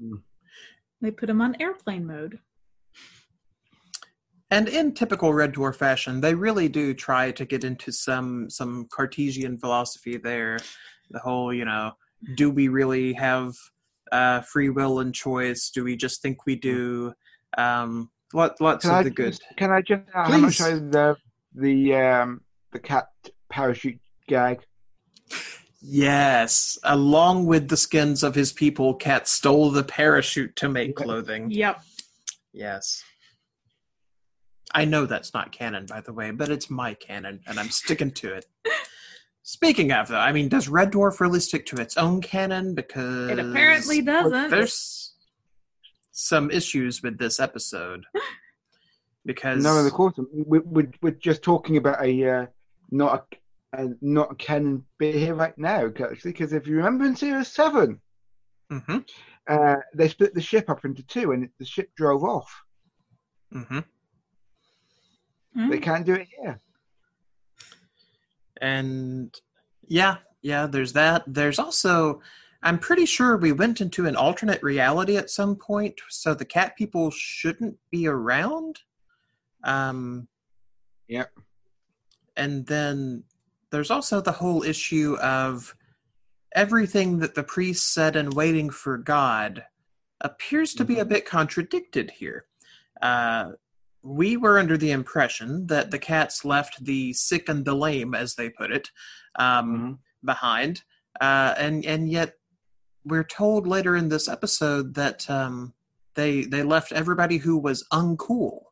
[0.00, 0.22] Mm.
[1.02, 2.38] They put him on airplane mode.
[4.52, 8.86] And in typical Red Dwarf fashion, they really do try to get into some some
[8.92, 10.58] Cartesian philosophy there.
[11.10, 11.92] The whole, you know,
[12.36, 13.54] do we really have
[14.12, 15.70] uh, free will and choice?
[15.70, 17.14] Do we just think we do?
[17.56, 19.30] Um, lot, lots can of I the good.
[19.30, 20.60] just, can I just uh, how much Please.
[20.60, 21.16] I love
[21.54, 23.06] the um the cat
[23.48, 24.60] parachute gag?
[25.80, 31.50] Yes, along with the skins of his people, Cat stole the parachute to make clothing.
[31.50, 31.82] Yep.
[32.52, 33.02] Yes.
[34.74, 38.10] I know that's not canon, by the way, but it's my canon, and I'm sticking
[38.12, 38.46] to it.
[39.42, 42.74] Speaking of, though, I mean, does Red Dwarf really stick to its own canon?
[42.74, 44.50] Because It apparently doesn't.
[44.50, 45.14] There's
[46.12, 48.04] some issues with this episode
[49.26, 50.14] because No, of course.
[50.32, 52.46] We, we, we're just talking about a uh,
[52.90, 53.26] not
[53.74, 56.32] a, a not a canon bit here right now, actually.
[56.32, 58.00] Because if you remember in series seven,
[58.70, 58.98] hmm
[59.48, 62.62] uh, they split the ship up into two, and the ship drove off.
[63.50, 63.80] hmm
[65.54, 65.70] Hmm?
[65.70, 66.60] They can't do it here.
[68.60, 69.34] and
[69.86, 71.24] yeah, yeah, there's that.
[71.26, 72.20] There's also,
[72.62, 76.76] I'm pretty sure we went into an alternate reality at some point, so the cat
[76.76, 78.80] people shouldn't be around.
[79.64, 80.28] Um,
[81.08, 81.30] Yep.
[82.38, 83.24] And then
[83.70, 85.74] there's also the whole issue of
[86.54, 89.64] everything that the priest said in Waiting for God
[90.22, 92.46] appears to be a bit contradicted here.
[93.02, 93.52] Uh,
[94.02, 98.34] we were under the impression that the cats left the sick and the lame, as
[98.34, 98.90] they put it,
[99.38, 100.82] um, behind,
[101.20, 102.34] uh, and and yet
[103.04, 105.74] we're told later in this episode that um,
[106.14, 108.62] they they left everybody who was uncool.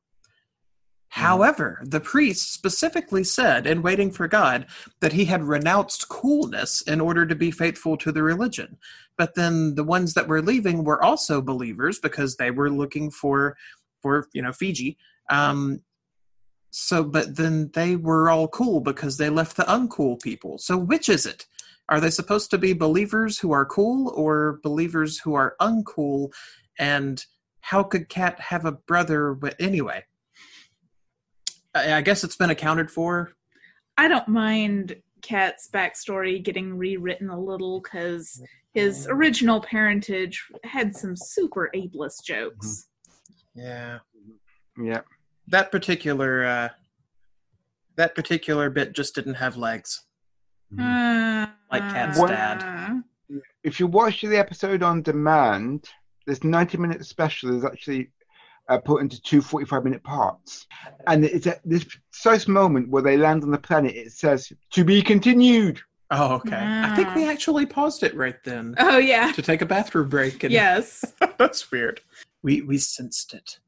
[1.08, 4.66] However, the priest specifically said in Waiting for God
[5.00, 8.78] that he had renounced coolness in order to be faithful to the religion.
[9.18, 13.56] But then the ones that were leaving were also believers because they were looking for
[14.00, 14.96] for you know Fiji.
[15.30, 15.82] Um,
[16.70, 20.58] so, but then they were all cool because they left the uncool people.
[20.58, 21.46] So, which is it?
[21.88, 26.32] Are they supposed to be believers who are cool or believers who are uncool?
[26.78, 27.24] And
[27.60, 29.34] how could Cat have a brother?
[29.34, 30.04] But anyway,
[31.74, 33.32] I, I guess it's been accounted for.
[33.96, 38.40] I don't mind Cat's backstory getting rewritten a little because
[38.72, 42.86] his original parentage had some super ableist jokes.
[43.54, 43.98] Yeah,
[44.80, 45.00] Yeah.
[45.50, 46.68] That particular uh,
[47.96, 50.02] that particular bit just didn't have legs.
[50.78, 53.02] Uh, Like Cat's uh, dad.
[53.62, 55.88] If you watch the episode on demand,
[56.26, 58.10] this 90 minute special is actually
[58.68, 60.66] uh, put into two 45 minute parts.
[61.06, 64.84] And it's at this precise moment where they land on the planet, it says, to
[64.84, 65.80] be continued.
[66.12, 66.56] Oh, okay.
[66.58, 69.30] I think we actually paused it right then Oh yeah.
[69.32, 70.42] to take a bathroom break.
[70.42, 71.04] And Yes.
[71.38, 72.00] That's weird.
[72.42, 73.58] We we sensed it.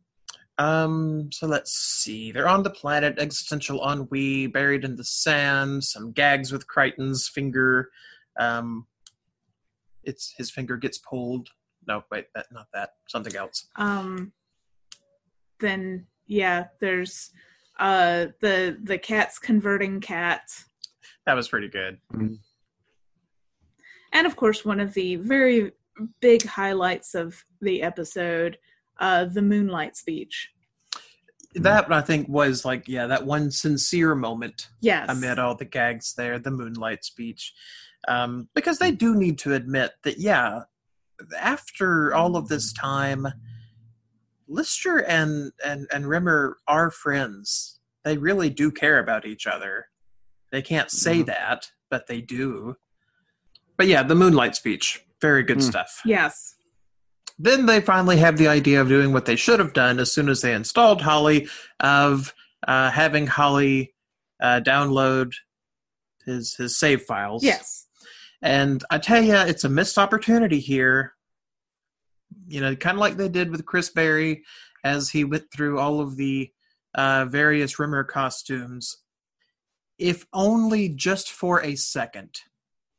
[0.59, 2.31] Um, so let's see.
[2.31, 7.91] They're on the planet, existential ennui, buried in the sand, some gags with Kryten's finger.
[8.39, 8.87] Um
[10.05, 11.49] it's his finger gets pulled.
[11.87, 12.91] No, wait, that not that.
[13.09, 13.69] Something else.
[13.77, 14.33] Um.
[15.61, 17.31] Then yeah, there's
[17.79, 20.43] uh the the cat's converting cat,
[21.27, 21.99] That was pretty good.
[24.13, 25.73] and of course one of the very
[26.21, 28.59] big highlights of the episode,
[29.03, 30.51] uh, the moonlight speech.
[31.57, 35.07] That I think was like, yeah, that one sincere moment Yes.
[35.11, 37.53] amid all the gags there, the moonlight speech.
[38.09, 40.63] Um, because they do need to admit that, yeah,
[41.39, 43.27] after all of this time,
[44.49, 47.81] Lister and, and, and Rimmer are friends.
[48.05, 49.87] They really do care about each other.
[50.51, 51.27] They can't say Mhm.
[51.27, 52.77] that, but they do.
[53.77, 55.63] But yeah, the moonlight speech, very good Mm.
[55.63, 56.01] stuff.
[56.05, 56.57] Yes.
[57.43, 60.29] Then they finally have the idea of doing what they should have done as soon
[60.29, 61.49] as they installed Holly,
[61.81, 62.33] of
[62.69, 63.95] uh, having Holly
[64.41, 65.33] uh, download
[66.25, 67.43] his his save files.
[67.43, 67.89] Yes.
[68.43, 71.15] And I tell you, it's a missed opportunity here.
[72.47, 74.45] You know, kind of like they did with Chris Barrie
[74.85, 76.53] as he went through all of the
[76.95, 78.99] uh, various Rimmer costumes.
[79.99, 82.41] If only just for a second,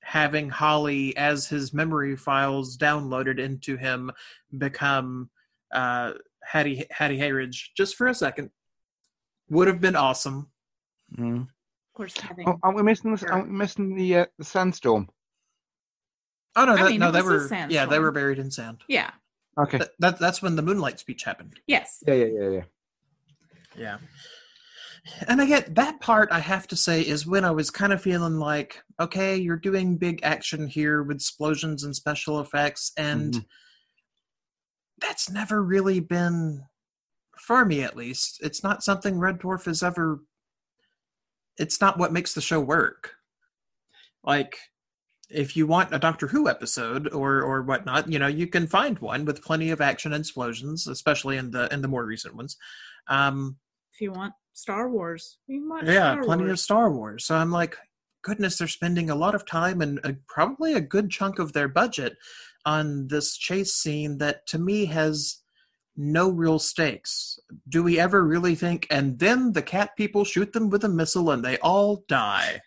[0.04, 4.12] having Holly as his memory files downloaded into him
[4.58, 5.30] become
[5.72, 6.14] uh,
[6.44, 8.50] Hattie Hattie Hayridge just for a second
[9.50, 10.50] would have been awesome.
[11.18, 11.42] Mm.
[11.42, 11.48] Of
[11.94, 12.48] course, having.
[12.48, 13.24] Oh, aren't we missing this?
[13.24, 15.10] Aren't we missing the uh, the sandstorm?
[16.56, 18.84] Oh no, I that, mean, no, they were yeah, they were buried in sand.
[18.88, 19.12] Yeah.
[19.58, 19.78] Okay.
[19.78, 21.60] That, that that's when the moonlight speech happened.
[21.68, 22.04] Yes.
[22.08, 22.62] Yeah, yeah, yeah, yeah.
[23.76, 23.98] Yeah.
[25.28, 28.02] And I get that part, I have to say, is when I was kind of
[28.02, 33.46] feeling like, okay, you're doing big action here with explosions and special effects, and Mhm.
[35.00, 36.66] that's never really been,
[37.38, 40.22] for me at least, it's not something Red Dwarf has ever,
[41.58, 43.16] it's not what makes the show work.
[44.24, 44.58] Like,
[45.30, 49.00] if you want a Doctor Who episode or or whatnot, you know, you can find
[49.00, 52.56] one with plenty of action and explosions, especially in the in the more recent ones.
[53.08, 53.58] Um,
[53.94, 56.52] If you want Star Wars, yeah, Star plenty Wars.
[56.52, 57.26] of Star Wars.
[57.26, 57.78] So I'm like,
[58.24, 61.68] goodness, they're spending a lot of time and uh, probably a good chunk of their
[61.68, 62.16] budget
[62.66, 65.40] on this chase scene that to me has
[65.96, 67.40] no real stakes.
[67.70, 71.32] Do we ever really think, and then the cat people shoot them with a missile
[71.32, 72.62] and they all die?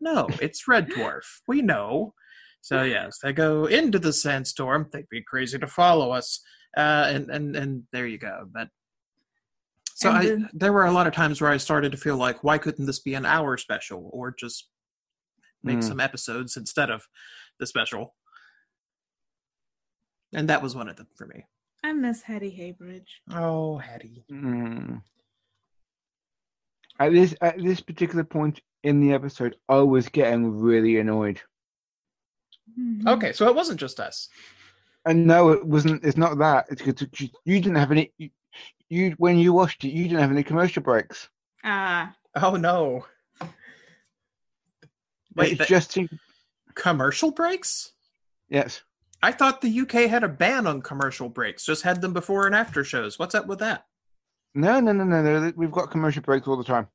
[0.00, 1.24] No, it's Red Dwarf.
[1.46, 2.14] We know.
[2.60, 4.88] So yes, they go into the sandstorm.
[4.92, 6.40] They'd be crazy to follow us,
[6.76, 8.48] uh, and and and there you go.
[8.52, 8.68] But
[9.94, 12.44] so I, then- there were a lot of times where I started to feel like,
[12.44, 14.68] why couldn't this be an hour special, or just
[15.62, 15.84] make Mm.
[15.84, 17.06] some episodes instead of
[17.58, 18.14] the special?
[20.32, 21.44] And that was one of them for me.
[21.84, 23.06] I miss Hattie Hayridge.
[23.30, 24.24] Oh, Hattie.
[24.30, 25.02] Mm.
[26.98, 31.40] At this at this particular point in the episode, I was getting really annoyed.
[32.78, 33.06] Mhm.
[33.06, 34.28] Okay, so it wasn't just us.
[35.04, 36.02] And no, it wasn't.
[36.04, 36.66] It's not that.
[36.70, 38.12] It's because you, you didn't have any.
[38.88, 41.28] You, you when you watched it, you didn't have any commercial breaks.
[41.64, 43.06] Ah, Oh no.
[45.36, 46.08] Wait, it's the just in-
[46.74, 47.92] commercial breaks?
[48.48, 48.82] yes.
[49.22, 51.64] I thought the UK had a ban on commercial breaks.
[51.64, 53.18] Just had them before and after shows.
[53.18, 53.86] What's up with that?
[54.54, 55.52] No, no, no, no, no.
[55.56, 56.88] We've got commercial breaks all the time.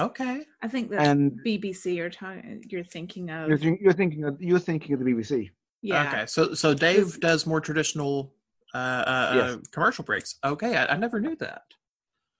[0.00, 0.42] Okay.
[0.62, 2.64] I think that's And BBC you're talking.
[2.70, 3.46] You're thinking of.
[3.48, 5.50] you're, think, you're thinking of you're thinking of the BBC.
[5.82, 6.08] yeah.
[6.08, 6.24] Okay.
[6.26, 8.32] So so Dave does more traditional
[8.74, 9.50] uh, uh, Yes.
[9.54, 10.36] uh, commercial breaks.
[10.44, 11.62] Okay, I, I never knew that.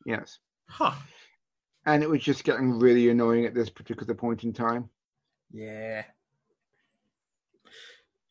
[0.06, 0.38] Yes.
[0.68, 0.92] Huh.
[1.86, 4.88] And it was just getting really annoying at this particular point in time.
[5.52, 6.04] Yeah.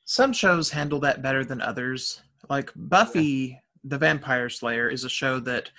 [0.06, 2.22] Some shows handle that better than others.
[2.50, 5.72] Like Buffy the Vampire Slayer is a show that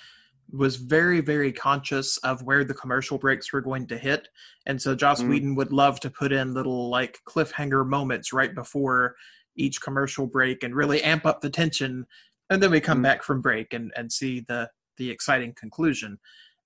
[0.50, 4.28] was very, very conscious of where the commercial breaks were going to hit.
[4.66, 5.28] And so Joss Mm.
[5.28, 9.14] Whedon would love to put in little like cliffhanger moments right before
[9.58, 12.06] each commercial break and really amp up the tension.
[12.50, 13.02] And then we come Mm.
[13.02, 16.18] back from break and, and see the the exciting conclusion.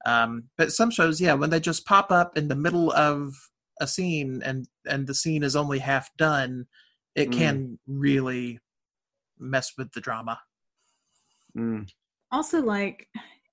[0.07, 3.35] Um, but some shows, yeah, when they just pop up in the middle of
[3.81, 6.67] a scene and and the scene is only half done,
[7.15, 7.33] it Mm.
[7.39, 8.59] can really
[9.39, 10.41] mess with the drama.
[11.57, 11.91] Mm.
[12.31, 13.09] Also, like,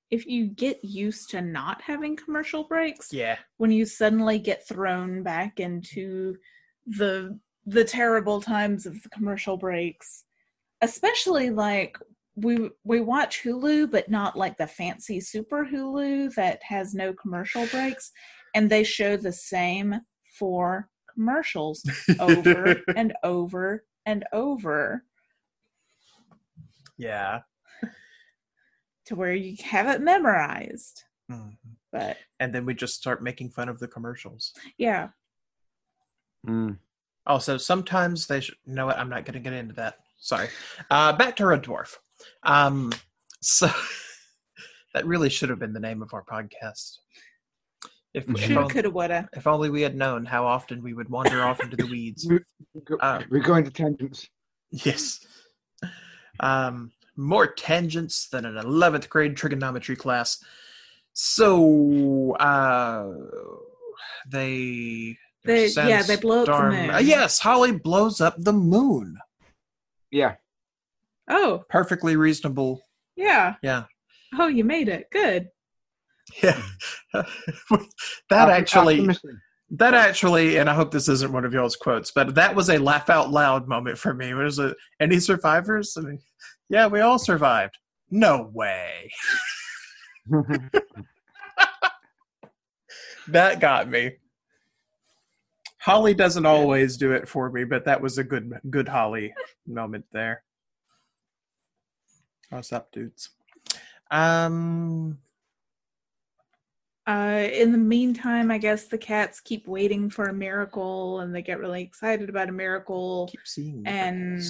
[0.09, 3.37] if you get used to not having commercial breaks, Yeah.
[3.57, 6.37] when you suddenly get thrown back into
[6.85, 7.37] the
[7.69, 10.25] the terrible times of the commercial breaks,
[10.81, 11.97] especially like
[12.35, 17.65] we we watch Hulu, but not like the fancy super Hulu that has no commercial
[17.67, 18.11] breaks,
[18.55, 20.01] and they show the same
[20.37, 21.83] four commercials
[22.19, 25.03] over and over and over
[26.97, 27.41] yeah.
[29.05, 31.03] to where you have it memorized.
[31.29, 31.57] Mhm.
[31.91, 34.53] But And then we just start making fun of the commercials.
[34.77, 35.09] yeah,
[36.47, 36.79] Mm.
[37.29, 38.55] Also, sometimes they should.
[38.65, 38.97] You know what?
[38.97, 39.99] I'm not going to get into that.
[40.19, 40.49] Sorry.
[40.91, 41.95] Uh, back to Red Dwarf.
[42.43, 42.91] Um,
[43.41, 43.69] so
[44.93, 46.97] that really should have been the name of our podcast.
[48.13, 49.29] If, if, shoulda, only, coulda, woulda.
[49.33, 52.27] if only we had known how often we would wander off into the weeds.
[52.73, 54.27] We- go- Uh, We're going to tangents.
[54.71, 55.19] Yes.
[56.39, 60.43] Um, more tangents than an 11th grade trigonometry class.
[61.13, 63.11] So, uh,
[64.27, 65.17] they.
[65.45, 66.89] They- yeah, they blow up the moon.
[66.91, 69.17] Uh, yes, Holly blows up the moon.
[70.11, 70.35] Yeah.
[71.29, 72.81] Oh, Perfectly reasonable.
[73.15, 73.55] yeah.
[73.61, 73.83] Yeah.
[74.37, 75.09] Oh, you made it.
[75.11, 75.49] Good.
[76.43, 76.61] Yeah.
[77.13, 79.07] that actually.
[79.71, 82.79] That actually, and I hope this isn't one of y'all's quotes, but that was a
[82.79, 84.33] laugh out loud moment for me.
[84.33, 85.95] Was it any survivors?
[85.95, 86.19] I mean,
[86.69, 87.77] yeah, we all survived.
[88.09, 89.11] No way.
[93.27, 94.13] That got me.
[95.81, 99.33] Holly doesn't always do it for me, but that was a good good Holly
[99.65, 100.43] moment there.
[102.49, 103.29] What's up, dudes?
[104.11, 105.19] Um,
[107.07, 111.41] Uh, in the meantime, I guess the cats keep waiting for a miracle and they
[111.41, 113.27] get really excited about a miracle.
[113.31, 114.43] keep seeing And-.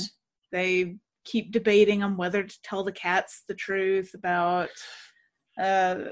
[0.51, 4.69] They keep debating on whether to tell the cats the truth about
[5.57, 6.05] uh,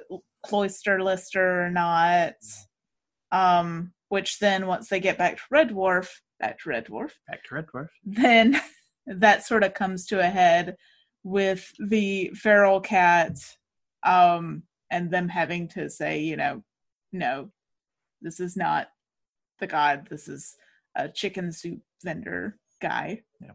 [0.45, 2.35] Cloister Lister or not.
[3.31, 7.43] Um, which then, once they get back to Red Dwarf, back to Red Dwarf, back
[7.45, 7.87] to Red Dwarf.
[8.05, 8.59] then
[9.07, 10.75] that sort of comes to a head
[11.23, 13.35] with the feral cat
[14.03, 16.63] um and them having to say you know
[17.11, 17.49] no
[18.21, 18.87] this is not
[19.59, 20.55] the god this is
[20.95, 23.51] a chicken soup vendor guy Yeah.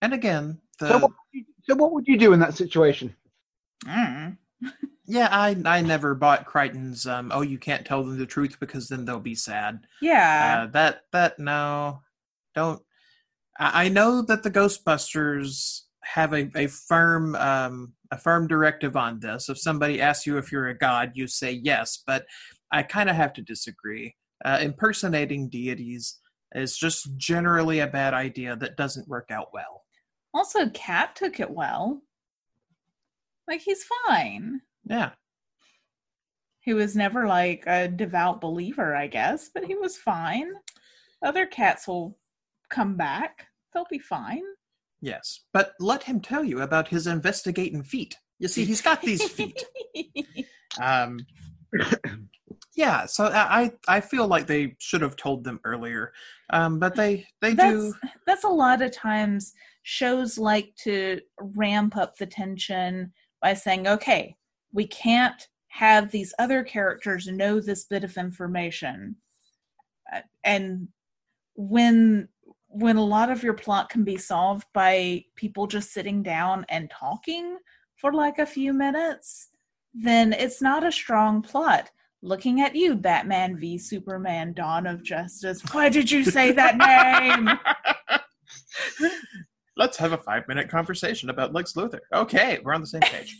[0.00, 3.14] And again, the So what, would you, so what would you do in that situation?
[3.84, 4.36] Mm.
[5.06, 7.06] Yeah, I I never bought Kryten's.
[7.06, 9.80] Um, oh, you can't tell them the truth because then they'll be sad.
[10.00, 12.02] yeah Uh, that that no,
[12.54, 12.80] don't.
[13.58, 19.18] I, I know that the Ghostbusters have a, a firm um, a firm directive on
[19.20, 19.48] this.
[19.48, 22.02] If somebody asks you if you're a god, you say yes.
[22.06, 22.24] But
[22.70, 24.14] I kind of have to disagree.
[24.44, 26.18] Uh, impersonating deities
[26.54, 29.84] is just generally a bad idea that doesn't work out well.
[30.34, 32.02] also cat took it well
[33.48, 35.10] like he's fine Yeah,
[36.60, 40.48] he was never like a devout believer i guess but he was fine
[41.24, 42.16] other cats will
[42.70, 44.44] come back they'll be fine
[45.02, 45.40] yes.
[45.52, 48.16] But let him tell you about his investigating feet.
[48.38, 49.62] You see, he's got these feet.
[50.80, 51.18] Um,
[52.76, 56.14] yeah, so I I feel like they should have told them earlier,
[56.48, 57.94] um, but they they that's do.
[58.26, 64.34] that's a lot of times shows like to ramp up the tension by saying okay
[64.72, 69.16] we can't have these other characters know this bit of information
[70.14, 70.88] Uh, and
[71.54, 72.28] when
[72.68, 76.90] when a lot of your plot can be solved by people just sitting down and
[76.90, 77.58] talking
[77.96, 79.48] for like a few minutes
[79.94, 81.90] then it's not a strong plot
[82.22, 87.48] looking at you batman v superman dawn of justice why did you say that name
[89.76, 92.00] Let's have a five minute conversation about Lex Luthor.
[92.12, 93.36] Okay, we're on the same page.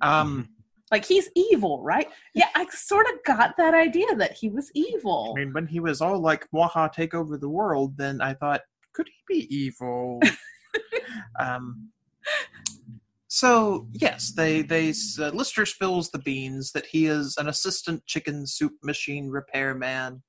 [0.00, 0.48] Um,
[0.90, 2.08] like he's evil, right?
[2.34, 5.34] Yeah, I sort of got that idea that he was evil.
[5.36, 8.62] I mean, when he was all like "Waha, take over the world," then I thought,
[8.92, 10.20] could he be evil?
[11.40, 11.90] um,
[13.28, 18.46] so yes, they they uh, Lister spills the beans that he is an assistant chicken
[18.46, 20.22] soup machine repairman.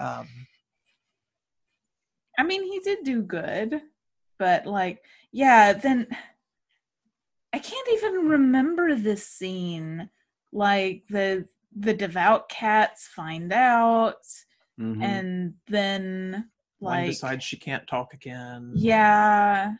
[0.00, 0.28] Um,
[2.36, 3.80] I mean, he did do good,
[4.38, 5.00] but like,
[5.32, 6.08] yeah, then
[7.52, 10.10] I can't even remember this scene.
[10.52, 14.22] Like the the devout cats find out,
[14.78, 15.02] Mhm.
[15.02, 18.72] and then one like decides she can't talk again.
[18.74, 19.74] Yeah.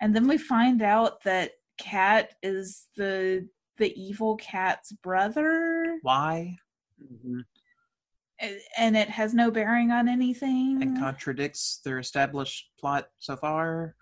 [0.00, 6.58] And then we find out that Cat is the the evil cat's brother Why?
[7.02, 7.44] Mhm.
[8.76, 10.82] and it has no bearing on anything.
[10.82, 13.96] And contradicts their established plot so far.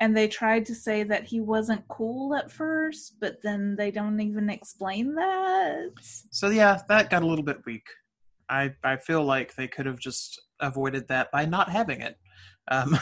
[0.00, 4.20] And they tried to say that he wasn't cool at first, but then they don't
[4.20, 5.92] even explain that.
[6.30, 7.86] So yeah, that got a little bit weak.
[8.48, 12.16] I I feel like they could have just avoided that by not having it.
[12.70, 12.98] Um,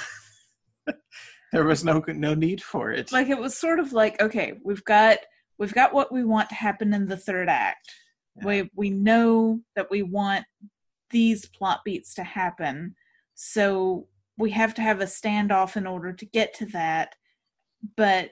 [1.52, 3.10] there was no no need for it.
[3.12, 5.18] Like it was sort of like, okay, we've got
[5.58, 7.92] we've got what we want to happen in the third act.
[8.36, 8.46] Yeah.
[8.46, 10.44] we we know that we want
[11.10, 12.96] these plot beats to happen
[13.34, 17.14] so we have to have a standoff in order to get to that
[17.96, 18.30] but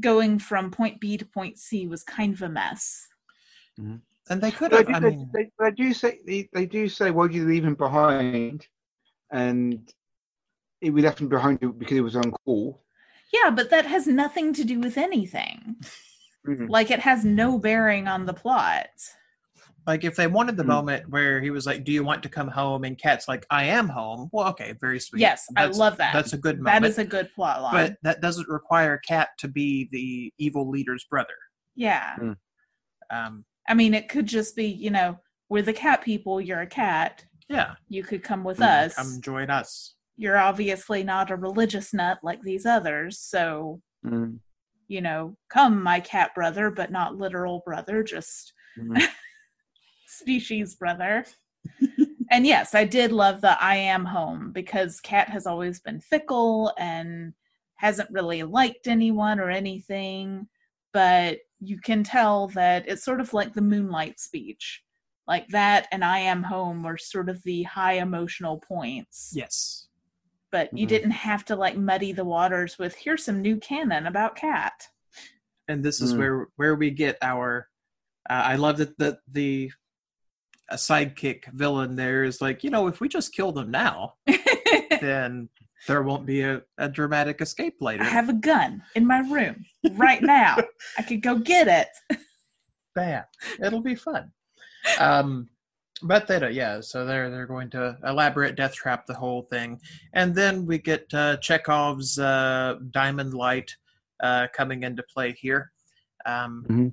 [0.00, 3.06] going from point b to point c was kind of a mess
[3.78, 4.00] and
[4.42, 4.86] they could have.
[4.86, 7.46] they, I do- mean, they, they do say they, they do say why did you
[7.46, 8.66] leave him behind,
[9.30, 9.92] and
[10.80, 12.78] he we left him behind because it was uncool.
[13.32, 15.76] yeah but that has nothing to do with anything
[16.46, 16.68] Mhm.
[16.70, 18.88] like it has no bearing on the plot
[19.86, 20.68] like if they wanted the Hmm.
[20.70, 23.64] moment where he was like, "Do you want to come home?" and Cat's like, "I
[23.64, 25.20] am home." Well, okay, very sweet.
[25.20, 26.82] yes i love that That's a good moment.
[26.82, 30.68] that is a good plot line but that doesn't require Cat to be the evil
[30.68, 31.34] leader's brother.
[31.74, 32.16] yeah
[33.10, 35.18] Um, i mean it could just be you know
[35.48, 39.20] we're the cat people you're a cat yeah, you could come with Hmm, us come
[39.22, 39.94] join us.
[40.16, 44.38] you're obviously not a religious nut like these others so Mm,
[44.88, 49.00] you know come my cat brother but not literal brother just mm.
[50.16, 51.24] species brother
[52.30, 56.72] and yes i did love the i am home because cat has always been fickle
[56.78, 57.32] and
[57.76, 60.46] hasn't really liked anyone or anything
[60.92, 64.82] but you can tell that it's sort of like the moonlight speech
[65.28, 69.32] like that and I am home were sort of the high emotional points.
[69.34, 69.88] Yes.
[70.52, 70.90] But you Mhm.
[70.90, 74.88] didn't have to like muddy the waters with here's some new canon about cat.
[75.66, 76.18] And this is Mm.
[76.18, 77.68] where where we get our.
[78.30, 79.72] Uh, I love that the the
[80.70, 84.14] a sidekick villain there is like you know if we just kill them now
[85.00, 85.48] then
[85.86, 88.02] there won't be a, a dramatic escape later.
[88.02, 90.56] I have a gun in my room right now.
[90.98, 92.18] I could go get it.
[92.94, 93.22] Bam.
[93.62, 94.32] It'll be fun.
[94.98, 95.48] Um,
[96.02, 96.54] but they don't.
[96.54, 99.80] Yeah, so they're they're going to elaborate death trap the whole thing,
[100.12, 103.74] and then we get uh, Chekhov's uh, diamond light
[104.22, 105.70] uh, coming into play here.
[106.24, 106.92] Um, Mhm.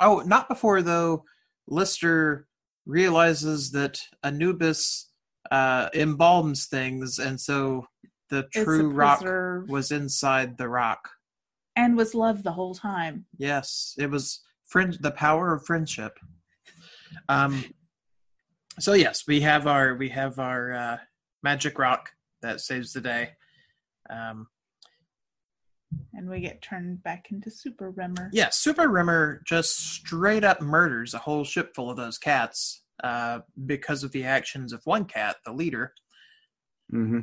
[0.00, 1.24] Oh, not before though.
[1.66, 2.46] Lister
[2.88, 5.10] realizes that Anubis
[5.52, 7.86] uh, embalms things, and so
[8.30, 9.68] the true rock preserve.
[9.68, 11.10] was inside the rock.
[11.76, 13.26] and was love the whole time.
[13.38, 16.18] Yes, it was friend the power of friendship.
[17.28, 17.64] Um
[18.80, 20.96] so yes, we have our we have our uh
[21.42, 22.10] magic rock
[22.42, 23.30] that saves the day.
[24.10, 24.48] Um
[26.14, 28.28] And we get turned back into Super Rimmer.
[28.32, 33.38] yeah, Super Rimmer just straight up murders a whole ship full of those cats uh
[33.66, 35.94] because of the actions of one cat, the leader.
[36.92, 37.20] Mm-hmm.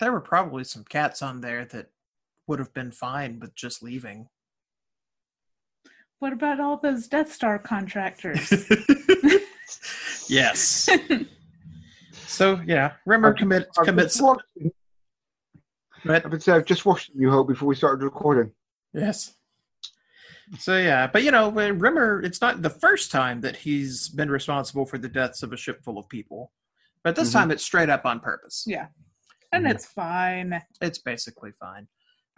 [0.00, 1.86] There were probably some cats on there that
[2.48, 4.28] would have been fine with just leaving.
[6.18, 8.50] What about all those Death Star contractors?
[10.28, 10.88] yes.
[12.26, 14.20] So yeah, Rimmer I've- commit, I've commits.
[16.06, 18.52] Just watched, But I've, been saying, I've just watched New Hope before we started recording.
[18.92, 19.34] Yes.
[20.58, 24.30] So yeah, but you know, when Rimmer, it's not the first time that he's been
[24.30, 26.52] responsible for the deaths of a ship full of people,
[27.02, 27.32] but this Mhm.
[27.32, 28.64] time it's straight up on purpose.
[28.66, 28.86] yeah.
[29.52, 30.60] And it's fine.
[30.80, 31.88] It's basically fine.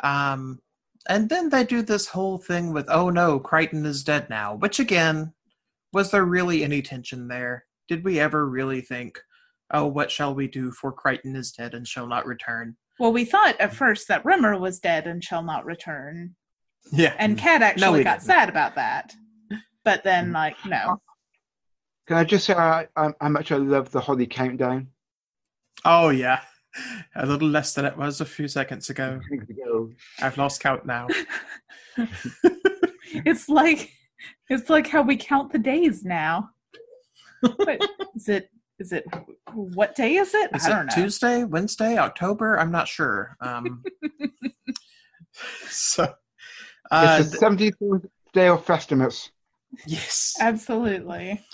[0.04, 0.60] Um,
[1.08, 4.54] and then they do this whole thing with, oh no, Kryten is dead now.
[4.54, 5.32] Which again,
[5.92, 7.66] was there really any tension there?
[7.88, 9.18] Did we ever really think,
[9.72, 10.70] oh, what shall we do?
[10.70, 12.76] For Kryten is dead and shall not return.
[12.98, 16.34] Well, we thought at first that Rimmer was dead and shall not return.
[16.92, 17.14] Yeah.
[17.18, 18.26] And Cat actually we got didn't.
[18.26, 19.12] sad about that.
[19.84, 20.34] But then, Mm.
[20.34, 21.00] like, no.
[22.06, 24.88] Can I just say I, I, how much I love the Holly countdown?
[25.84, 26.40] Oh yeah.
[27.14, 29.20] A little less than it was a few seconds ago.
[30.20, 31.06] I've lost count now.
[33.24, 33.90] It's like
[34.50, 36.50] it's like how we count the days now.
[37.58, 37.82] Wait,
[38.14, 39.04] is it is it
[39.54, 40.50] what day is it?
[40.54, 40.94] Is I it don't know.
[40.94, 42.58] Tuesday, Wednesday, October?
[42.58, 43.36] I'm not sure.
[43.40, 43.84] Um,
[45.68, 46.14] so,
[46.90, 49.30] uh, it's the 74th day of Festimus.
[49.86, 50.34] yes.
[50.40, 51.44] Absolutely.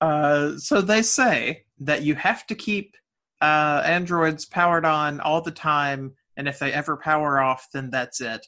[0.00, 2.96] Uh, so they say that you have to keep
[3.42, 8.20] uh, androids powered on all the time, and if they ever power off, then that's
[8.20, 8.46] it.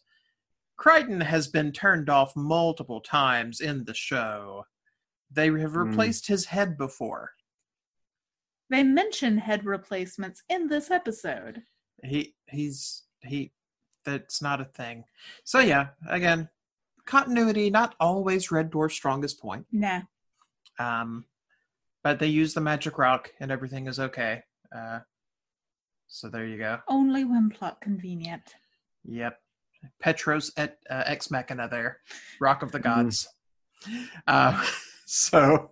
[0.80, 4.64] Kryten has been turned off multiple times in the show.
[5.30, 5.78] They have Hmm.
[5.88, 7.32] replaced his head before.
[8.72, 11.62] They mention head replacements in this episode.
[12.02, 13.52] he he's he
[14.04, 15.04] that's not a thing
[15.44, 16.48] so yeah again
[17.06, 20.00] continuity not always red dwarf's strongest point Nah.
[20.80, 21.24] um
[22.02, 24.42] but they use the magic rock and everything is okay
[24.74, 25.00] uh
[26.08, 28.42] so there you go Only when plot convenient.
[29.04, 29.38] yep
[30.00, 31.98] petros et uh, ex machina there
[32.40, 32.84] rock of the Mm.
[32.90, 33.28] gods
[34.26, 34.64] uh
[35.06, 35.70] so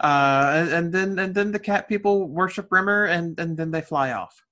[0.00, 3.80] uh and, and then and then the cat people worship rimmer and and then they
[3.80, 4.44] fly off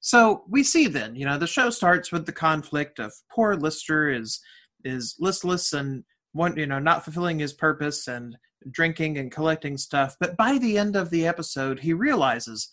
[0.00, 4.08] so we see then you know the show starts with the conflict of poor lister
[4.08, 4.40] is
[4.84, 8.36] is listless and one you know not fulfilling his purpose and
[8.70, 12.70] drinking and collecting stuff but by the end of the episode he realizes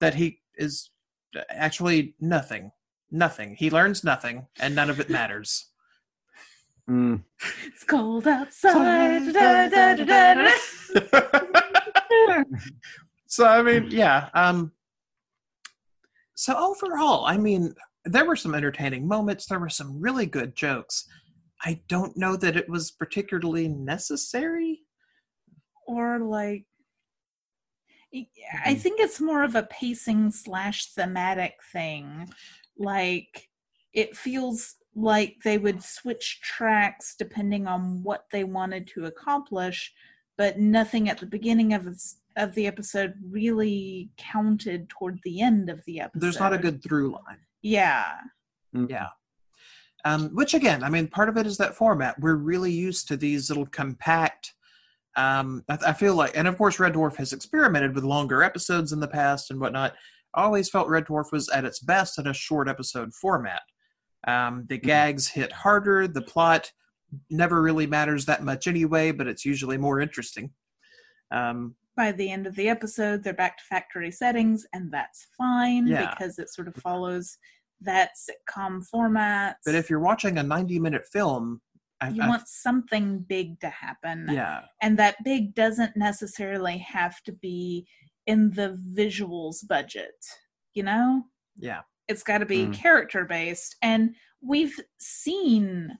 [0.00, 0.90] that he is
[1.48, 2.70] actually nothing
[3.10, 5.70] nothing he learns nothing and none of it matters
[6.90, 7.22] Mm.
[7.66, 9.32] It's cold outside.
[9.32, 11.50] da, da, da.
[13.26, 14.28] so I mean, yeah.
[14.34, 14.72] Um,
[16.34, 17.74] so overall, I mean,
[18.04, 19.46] there were some entertaining moments.
[19.46, 21.06] There were some really good jokes.
[21.64, 24.80] I don't know that it was particularly necessary.
[25.86, 26.64] or like
[28.64, 32.28] I think it's more of a pacing slash thematic thing.
[32.78, 33.48] Like
[33.92, 39.92] it feels like they would switch tracks depending on what they wanted to accomplish,
[40.36, 41.86] but nothing at the beginning of
[42.36, 46.20] of the episode really counted toward the end of the episode.
[46.22, 47.38] There's not a good through line.
[47.62, 48.12] yeah.
[48.72, 49.08] Yeah.
[50.04, 52.18] Um, which again, I mean, part of it is that format.
[52.20, 54.54] We're really used to these little compact.
[55.16, 58.92] Um, I, I feel like, and of course, Red Dwarf has experimented with longer episodes
[58.92, 59.94] in the past and whatnot.
[60.34, 63.62] I always felt Red Dwarf was at its best in a short episode format.
[64.26, 66.06] Um, the gags hit harder.
[66.06, 66.70] The plot
[67.28, 70.52] never really matters that much anyway, but it's usually more interesting.
[71.32, 75.86] Um, By the end of the episode, they're back to factory settings, and that's fine
[75.86, 76.08] Yeah.
[76.14, 77.36] because it sort of follows
[77.82, 79.58] that sitcom format.
[79.66, 81.60] but if you're watching a 90 minute film,
[82.00, 87.22] I, you I- want something big to happen, yeah, and that big doesn't necessarily have
[87.24, 87.86] to be
[88.26, 90.24] in the visuals budget.
[90.72, 91.24] You know,
[91.58, 92.72] yeah, it's got to be Mm.
[92.72, 95.98] character based, and we've seen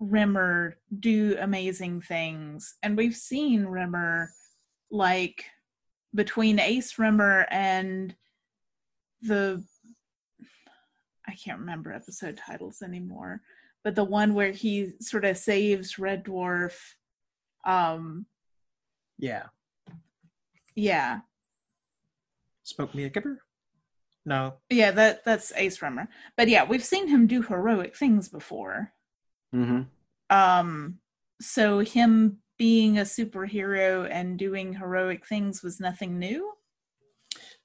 [0.00, 4.30] Rimmer do amazing things, and we've seen Rimmer
[4.90, 5.44] like
[6.14, 8.14] between Ace Rimmer and
[9.22, 9.62] the
[11.28, 13.40] I can't remember episode titles anymore,
[13.82, 16.74] but the one where he sort of saves Red Dwarf.
[17.64, 18.26] Um,
[19.18, 19.44] yeah.
[20.76, 21.20] yeah,
[22.62, 23.42] Spoke me a kipper?
[24.24, 24.54] No.
[24.70, 26.08] yeah, that that's Ace Rimmer.
[26.36, 28.92] But yeah, we've seen him do heroic things before.
[29.52, 29.82] hmm
[30.30, 30.98] Um,
[31.40, 36.52] so him being a superhero and doing heroic things was nothing new.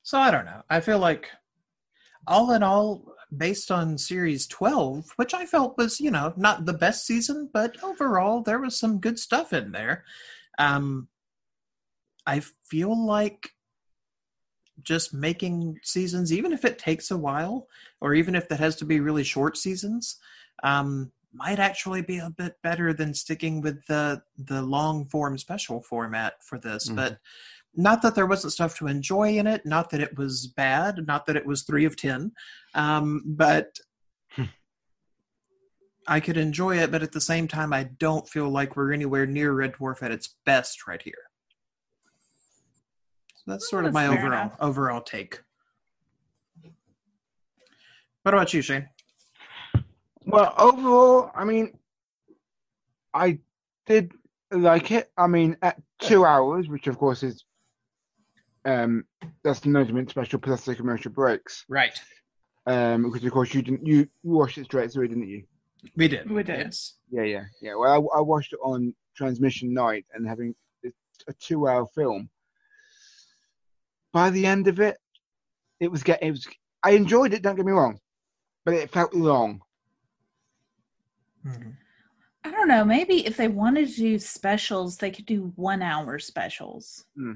[0.03, 0.63] So I don't know.
[0.69, 1.29] I feel like,
[2.27, 6.73] all in all, based on series 12, which I felt was, you know, not the
[6.73, 10.03] best season, but overall, there was some good stuff in there.
[10.59, 11.07] Um,
[12.25, 13.51] I feel like
[14.83, 17.67] just making seasons, even if it takes a while,
[17.99, 20.17] or even if that has to be really short seasons,
[20.63, 25.81] um, might actually be a bit better than sticking with the the long form special
[25.81, 26.89] format for this.
[26.89, 26.95] Mhm.
[26.95, 27.19] But
[27.73, 31.25] not that there wasn't stuff to enjoy in it, not that it was bad, not
[31.25, 32.33] that it was three of ten,
[32.73, 33.79] um, but
[34.31, 34.45] Hmm.
[36.07, 36.91] I could enjoy it.
[36.91, 40.11] But at the same time, I don't feel like we're anywhere near Red Dwarf at
[40.11, 41.29] its best right here.
[43.35, 44.57] So that's sort of my overall enough.
[44.59, 45.41] overall take.
[48.23, 48.87] What about you, Shane?
[50.25, 51.77] Well, overall, I mean,
[53.13, 53.39] I
[53.87, 54.11] did
[54.51, 55.11] like it.
[55.17, 57.43] I mean, at two hours, which of course is
[58.63, 59.05] um
[59.43, 61.65] that's the measurement special plus the commercial breaks.
[61.67, 61.99] Right.
[62.67, 65.43] Um, because of course you didn't you, you watched it straight through, didn't you?
[65.95, 66.29] We did.
[66.29, 66.59] We did.
[66.59, 66.95] Yes.
[67.09, 67.75] Yeah, yeah, yeah.
[67.75, 70.53] Well, I, I watched it on transmission night and having
[71.27, 72.29] a two-hour film.
[74.13, 74.97] By the end of it,
[75.79, 76.47] it was get it was.
[76.83, 77.41] I enjoyed it.
[77.41, 77.99] Don't get me wrong,
[78.65, 79.61] but it felt long.
[81.45, 81.75] Mhm.
[82.43, 82.83] I don't know.
[82.83, 87.05] Maybe if they wanted to do specials, they could do one hour specials.
[87.15, 87.35] Hmm.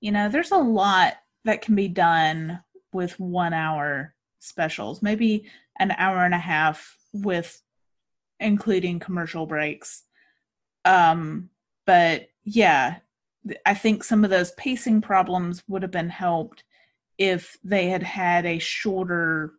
[0.00, 1.14] You know, there's a lot
[1.44, 2.62] that can be done
[2.92, 5.00] with one hour specials.
[5.02, 7.62] Maybe an hour and a half with
[8.40, 10.02] including commercial breaks.
[10.84, 11.50] Um,
[11.86, 12.96] but yeah,
[13.64, 16.64] I think some of those pacing problems would have been helped
[17.18, 19.54] if they had had a shorter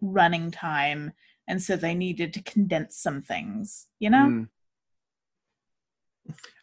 [0.00, 1.12] running time
[1.48, 4.48] and so they needed to condense some things you know Mm.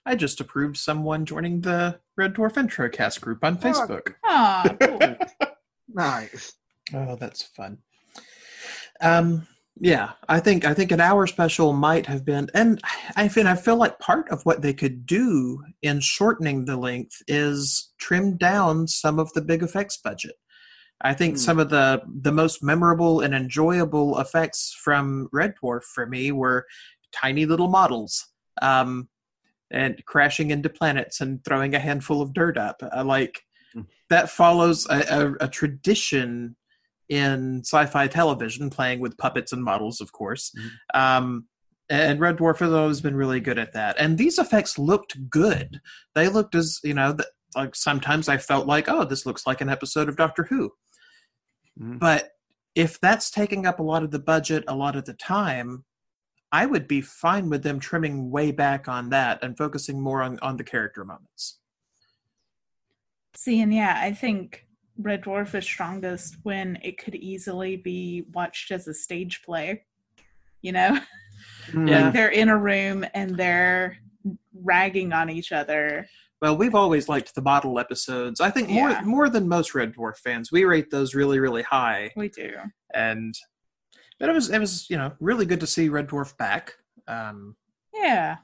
[0.06, 4.14] I just approved someone joining the Red Dwarf Introcast group on Facebook.
[4.24, 5.00] Ah, cool.
[5.88, 6.54] Nice.
[6.94, 7.78] Oh, that's fun.
[9.02, 9.48] Um,
[9.80, 12.82] yeah, I think I think an hour special might have been, and
[13.16, 17.22] I feel I feel like part of what they could do in shortening the length
[17.28, 20.36] is trim down some of the big effects budget.
[21.02, 21.40] I think Hmm.
[21.40, 26.66] some of the the most memorable and enjoyable effects from Red Dwarf for me were
[27.12, 28.28] tiny little models.
[28.62, 29.10] Um,
[29.72, 32.82] and crashing into planets and throwing a handful of dirt up.
[32.94, 33.42] I like
[33.74, 33.82] Hmm.
[34.10, 35.00] that follows a,
[35.42, 36.56] a, a tradition
[37.10, 40.52] in sci-fi television, playing with puppets and models, of course.
[40.58, 41.00] Mhm.
[41.00, 41.46] Um,
[41.90, 43.96] and Red Dwarf has always been really good at that.
[44.00, 45.82] And these effects looked good.
[46.16, 49.62] They looked as you know, th- like sometimes I felt like, oh, this looks like
[49.62, 50.72] an episode of Doctor Who.
[51.80, 52.00] Mhm.
[52.00, 52.32] But
[52.76, 55.86] if that's taking up a lot of the budget, a lot of the time,
[56.52, 60.40] I would be fine with them trimming way back on that and focusing more on,
[60.42, 61.60] on the character moments.
[63.38, 64.66] see and yeah i think
[64.98, 69.84] red dwarf is strongest when it could easily be watched as a stage play
[70.62, 70.98] you know
[71.72, 71.90] Mm.
[71.90, 72.04] Yeah.
[72.06, 73.98] like they're in a room and they're
[74.54, 76.08] ragging on each other
[76.42, 78.42] Well, we've always liked the bottle episodes.
[78.42, 79.02] I think more Yeah.
[79.04, 80.52] more than most Red Dwarf fans.
[80.52, 82.12] We rate those really, really high.
[82.16, 82.52] we do
[82.94, 83.34] And
[84.20, 86.74] but it was it was, you know, really good to see Red Dwarf back.
[87.08, 87.56] Um
[87.94, 88.38] yeah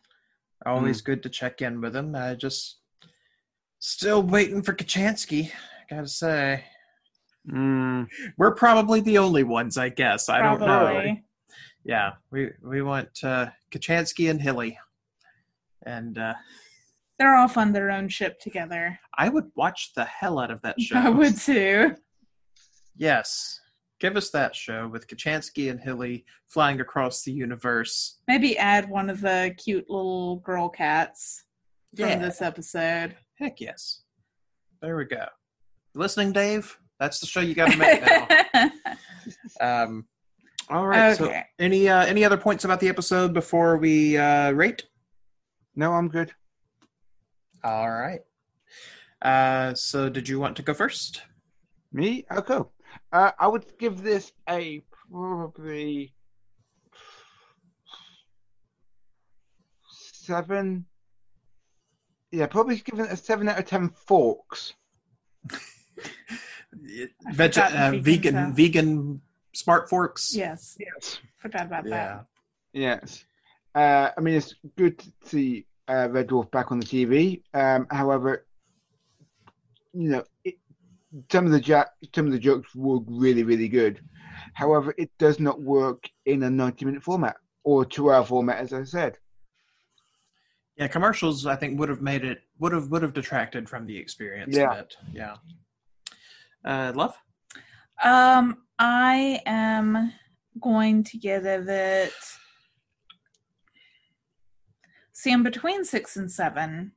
[0.66, 2.16] always good to check in with him.
[2.16, 2.80] I just
[3.80, 6.64] still waiting for Kochanski, I gotta say.
[7.50, 8.08] Mm.
[8.38, 10.30] We're probably the only ones, I guess.
[10.30, 11.16] I don't know.
[11.84, 14.78] Yeah, we we want uh, Kochanski and Hilly,
[15.84, 16.36] and uh,
[17.22, 20.82] they're off on their own ship together I would watch the hell out of that
[20.82, 20.96] show.
[21.00, 21.96] i would too
[22.98, 23.60] Yes,
[24.00, 28.20] give us that show with Kochanski and Hilly flying across the universe.
[28.28, 31.44] maybe add one of the cute little girl cats
[31.96, 34.04] from this episode Heck yes.
[34.84, 35.26] There we go.
[35.96, 36.78] Listening, Dave?
[37.00, 38.72] That's the show you got to make now.
[39.86, 40.06] um,
[40.70, 41.18] all right.
[41.18, 44.84] So, any uh, any other points about the episode before we uh, rate?
[45.76, 46.32] No, I'm good.
[47.64, 48.22] All right.
[49.22, 51.22] Uh, so, did you want to go first?
[51.94, 52.26] Me?
[52.32, 52.60] Okay.
[53.12, 56.14] Uh, I would give this a probably
[59.90, 60.86] seven.
[62.32, 64.74] Yeah, probably give it a seven out of ten forks.
[66.74, 69.22] Veg- uh, vegan vegan vegan
[69.54, 70.34] smart forks.
[70.34, 70.78] yes.
[70.80, 71.20] Yes.
[71.38, 72.22] Forgot about Yeah.
[72.74, 73.26] Yes.
[73.76, 77.42] Uh, I mean, it's good to see uh, Red Dwarf back on the TV.
[77.54, 78.46] Um, however,
[79.94, 80.56] you know, it,
[81.32, 84.02] some of the ja- some of the jokes were really, really good.
[84.54, 89.18] However, it does not work in a ninety-minute format or two-hour format, as I said.
[90.78, 93.98] Yeah, commercials I think would have made it would have would have detracted from the
[93.98, 94.72] experience Yeah.
[94.72, 94.96] a bit.
[95.14, 95.36] Yeah.
[96.64, 97.16] Uh, love.
[98.04, 100.12] Um, I am
[100.60, 102.14] going to give it.
[105.22, 106.94] See, I'm between six and seven.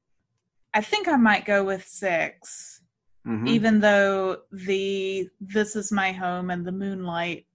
[0.72, 2.80] I think I might go with six.
[3.26, 3.48] Mhm.
[3.48, 7.46] even though the this is my home and the moonlight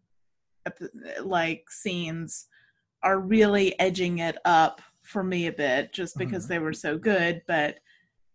[1.22, 2.48] like scenes
[3.04, 7.44] are really edging it up for me a bit just because they were so good
[7.48, 7.78] but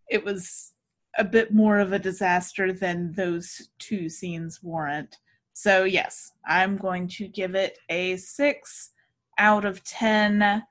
[0.09, 0.74] it was
[1.18, 5.18] a bit more of a disaster than those two scenes warrant
[5.55, 8.91] so yes i'm going to give it a six
[9.39, 10.62] out of ten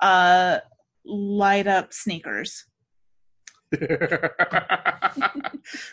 [0.00, 0.58] uh
[1.06, 2.66] light up sneakers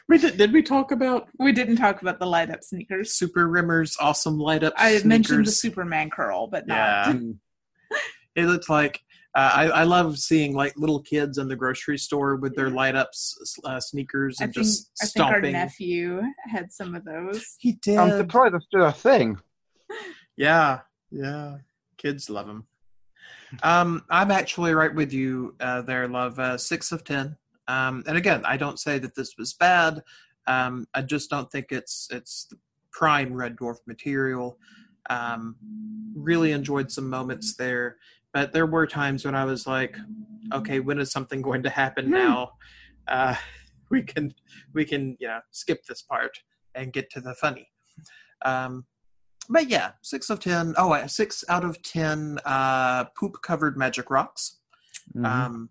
[0.07, 0.37] we did.
[0.37, 4.37] Did we talk about we didn't talk about the light up sneakers Super Rimmer's awesome
[4.39, 4.73] light up?
[4.73, 4.91] Sneakers.
[4.91, 5.51] I had mentioned the?
[5.51, 6.75] Superman curl, but not.
[6.75, 7.13] Yeah,
[8.35, 9.01] it looked like.
[9.35, 12.95] Uh, I, I love seeing like little kids in the grocery store with their light
[12.95, 13.09] up
[13.63, 17.55] uh, sneakers I and think just I think our nephew had some of those.
[17.57, 17.97] he did.
[17.97, 19.39] I'm surprised that's still a thing.
[20.35, 20.79] Yeah,
[21.11, 21.57] yeah.
[21.97, 22.65] Kids love them.
[23.61, 26.39] Um, I'm actually right with you uh, there, love.
[26.39, 27.37] Uh, six of ten.
[27.67, 30.01] Um, and again, I don't say that this was bad.
[30.47, 32.57] Um, I just don't think it's it's the
[32.91, 34.57] prime Red Dwarf material.
[35.09, 35.55] Um,
[36.15, 37.97] really enjoyed some moments there,
[38.33, 39.97] but there were times when I was like,
[40.53, 42.11] okay, when is something going to happen Hmm.
[42.11, 42.51] now?
[43.07, 43.35] Uh,
[43.89, 44.33] we can
[44.73, 46.39] we can you know skip this part
[46.75, 47.69] and get to the funny.
[48.43, 48.85] Um,
[49.49, 50.73] but yeah, six of ten.
[50.77, 51.07] Oh, uh,
[51.49, 52.39] out of ten.
[52.45, 54.57] Uh, poop covered magic rocks.
[55.15, 55.25] Mhm.
[55.25, 55.69] Um,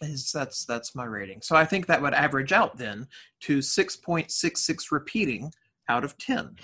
[0.00, 1.40] is that's that's my rating.
[1.42, 3.06] So I think that would average out then
[3.40, 5.52] to six point six six repeating
[5.88, 6.56] out of ten.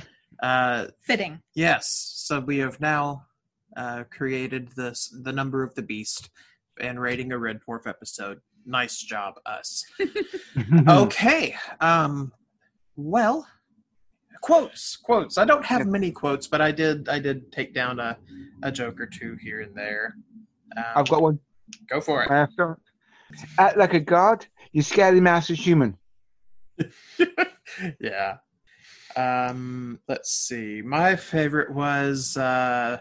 [0.42, 1.40] Uh, Fitting.
[1.54, 2.12] yes.
[2.16, 3.26] So we have now
[3.76, 6.30] uh, created this the number of the beast
[6.80, 8.40] and rating a red dwarf episode.
[8.66, 9.84] Nice job, us.
[10.00, 10.88] Mm-hmm.
[10.88, 11.56] Okay.
[11.80, 12.32] Um
[12.96, 13.46] well
[14.40, 14.96] quotes.
[14.96, 15.38] Quotes.
[15.38, 18.16] I don't have many quotes, but I did I did take down a,
[18.62, 20.14] a joke or two here and there.
[20.76, 21.38] Um, I've got one.
[21.88, 22.30] go for it.
[22.30, 22.46] May
[23.58, 24.46] Act like a god.
[24.72, 25.96] You scaredy mouse is human.
[28.00, 28.36] yeah.
[29.16, 30.82] Um let's see.
[30.82, 32.98] My favorite was uh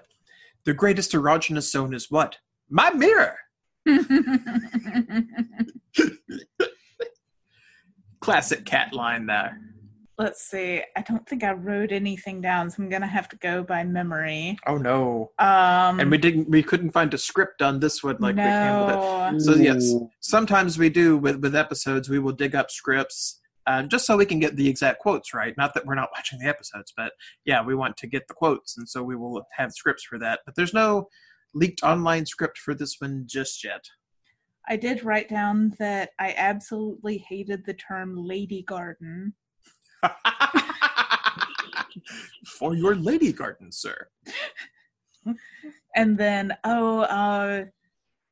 [0.66, 2.38] the greatest erogenous zone is what?
[2.70, 3.38] My mirror.
[8.20, 9.58] Classic cat line there.
[10.18, 10.82] Let's see.
[10.96, 14.58] I don't think I wrote anything down, so I'm gonna have to go by memory.
[14.66, 15.32] Oh no.
[15.38, 18.86] Um, and we didn't we couldn't find a script on this one like we came
[18.86, 19.34] with it.
[19.34, 19.40] no.
[19.40, 19.94] So, yes.
[20.22, 24.26] Sometimes we do with with episodes we will dig up scripts uh, just so we
[24.26, 27.12] can get the exact quotes right not that we're not watching the episodes but
[27.46, 30.40] yeah we want to get the quotes and so we will have scripts for that
[30.46, 31.08] but there's no
[31.54, 33.84] leaked online script for this one just yet
[34.70, 39.34] I did write down that I absolutely hated the term lady garden.
[42.46, 44.08] for your lady garden sir
[45.96, 47.66] And then, oh, uh,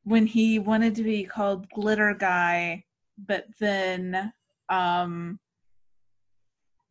[0.03, 2.85] when he wanted to be called Glitter Guy,
[3.17, 4.31] but then
[4.69, 5.39] um,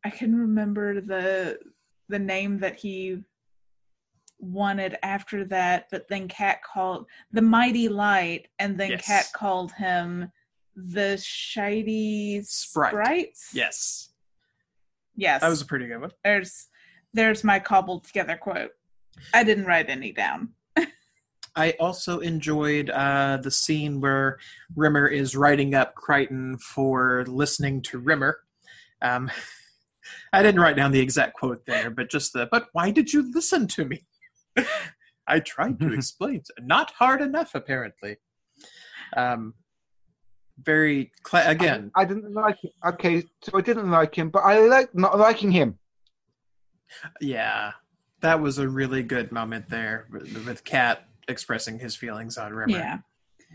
[0.04, 1.58] I can remember the
[2.08, 3.22] the name that he
[4.40, 9.06] wanted after that, but then Cat called the Mighty Light, and then Yes.
[9.06, 10.30] Cat called him
[10.74, 12.90] the Shady Sprite.
[12.90, 13.50] Sprites.
[13.54, 14.13] yes
[15.16, 15.40] yes.
[15.40, 16.68] that was a pretty good one there's
[17.14, 18.72] there's my cobbled together quote.
[19.32, 20.50] I didn't write any down.
[21.56, 24.38] I also enjoyed uh, the scene where
[24.74, 28.40] Rimmer is writing up Kryten for listening to Rimmer.
[29.00, 29.30] Um,
[30.32, 33.32] I didn't write down the exact quote there, but just the, but why did you
[33.32, 34.04] listen to me?
[35.26, 36.42] I tried to explain.
[36.60, 38.16] Not hard enough, apparently.
[39.16, 39.54] Um,
[40.62, 41.90] very cla- again.
[41.94, 42.70] I didn't like him.
[42.86, 45.78] Okay, so I didn't like him, but I like not liking him.
[47.20, 47.72] Yeah,
[48.20, 52.78] that was a really good moment there with, with Cat expressing his feelings on Rimmer.
[52.78, 52.98] Yeah.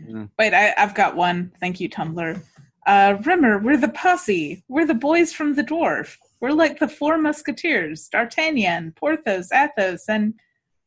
[0.08, 0.30] Mm.
[0.38, 1.52] Wait, I, I've got one.
[1.60, 2.42] Thank you, Tumblr.
[2.86, 4.64] Uh, Rimmer, we're the posse.
[4.68, 6.16] We're the boys from the dwarf.
[6.40, 10.34] We're like the four musketeers D'Artagnan, Porthos, Athos, and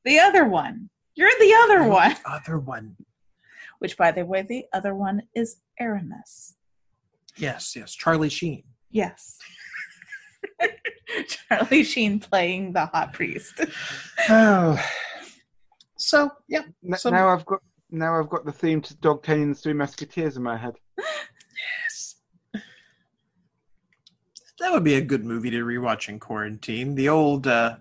[0.04, 0.90] the other one.
[1.16, 2.16] You're the other one.
[2.24, 2.96] The Other one.
[3.84, 6.56] Which, by the way, the other one is Aramis.
[7.36, 7.94] Yes, yes.
[7.94, 8.64] Charlie Sheen.
[8.92, 9.38] Yes.
[11.28, 13.60] Charlie Sheen playing the hot priest.
[14.30, 14.82] Oh.
[15.98, 17.60] So yeah, N- Some- Now I've got
[17.92, 20.76] now I've got the theme to D'Artagnan and the Three Musketeers in my head.
[20.98, 22.16] yes.
[24.62, 26.96] That would be a good movie to rewatch in quarantine.
[26.96, 27.76] The old uh,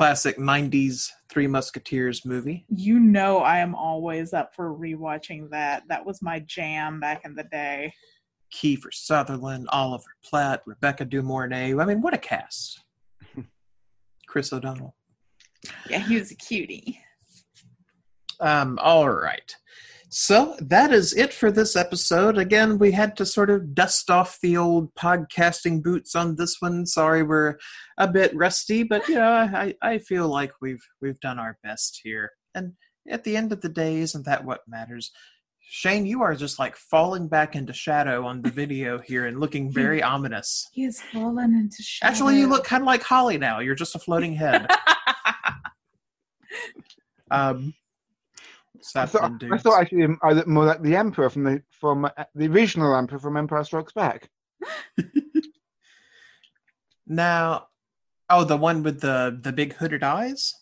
[0.00, 2.64] classic '90s Three Musketeers movie.
[2.70, 5.82] You know, I am always up for rewatching that.
[5.90, 7.92] That was my jam back in the day.
[8.50, 11.78] Kiefer Sutherland, Oliver Platt, Rebecca De Mornay.
[11.78, 12.82] I mean, what a cast!
[14.26, 14.96] Chris O'Donnell.
[15.90, 16.98] Yeah, he was a cutie.
[18.40, 19.54] Um, all right.
[20.12, 22.36] So that is it for this episode.
[22.36, 26.84] Again, we had to sort of dust off the old podcasting boots on this one.
[26.84, 27.58] Sorry, we're
[27.96, 32.00] a bit rusty, but you know, I, I feel like we've we've done our best
[32.02, 32.32] here.
[32.56, 32.72] And
[33.08, 35.12] at the end of the day, isn't that what matters?
[35.60, 39.70] Shane, you are just like falling back into shadow on the video here and looking
[39.72, 40.68] very ominous.
[40.72, 42.10] He has fallen into shadow.
[42.10, 43.60] Actually, you look kind of like Holly now.
[43.60, 44.66] You're just a floating head.
[47.32, 47.74] Um,
[48.96, 52.10] I thought, I thought actually I looked more like the Emperor from the from uh,
[52.34, 54.28] the original Emperor from Empire Strikes Back.
[57.06, 57.66] Now,
[58.28, 60.54] oh, the one with the the big hooded eyes.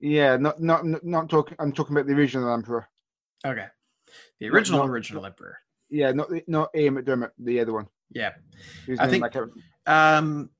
[0.00, 1.56] Yeah, not not not- talking.
[1.58, 2.86] I'm talking about the original Emperor.
[3.44, 3.66] Okay,
[4.38, 5.58] the original not- original emperor.
[5.90, 7.86] Yeah, not not Ian McDiarmid, the other one.
[8.10, 8.32] Yeah.
[8.86, 9.50] Whose I think- I can't-
[9.86, 10.50] Um,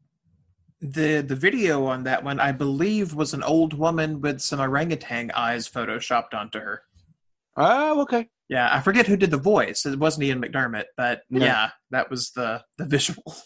[0.93, 5.30] the the video on that one, I believe, was an old woman with some orangutan
[5.32, 6.82] eyes photoshopped onto her.
[7.57, 8.28] Oh, okay.
[8.49, 9.87] Yeah, I forget who did the voice.
[9.87, 11.45] It wasn't Ian McDiarmid, but No.
[11.45, 13.37] yeah, that was the the visual.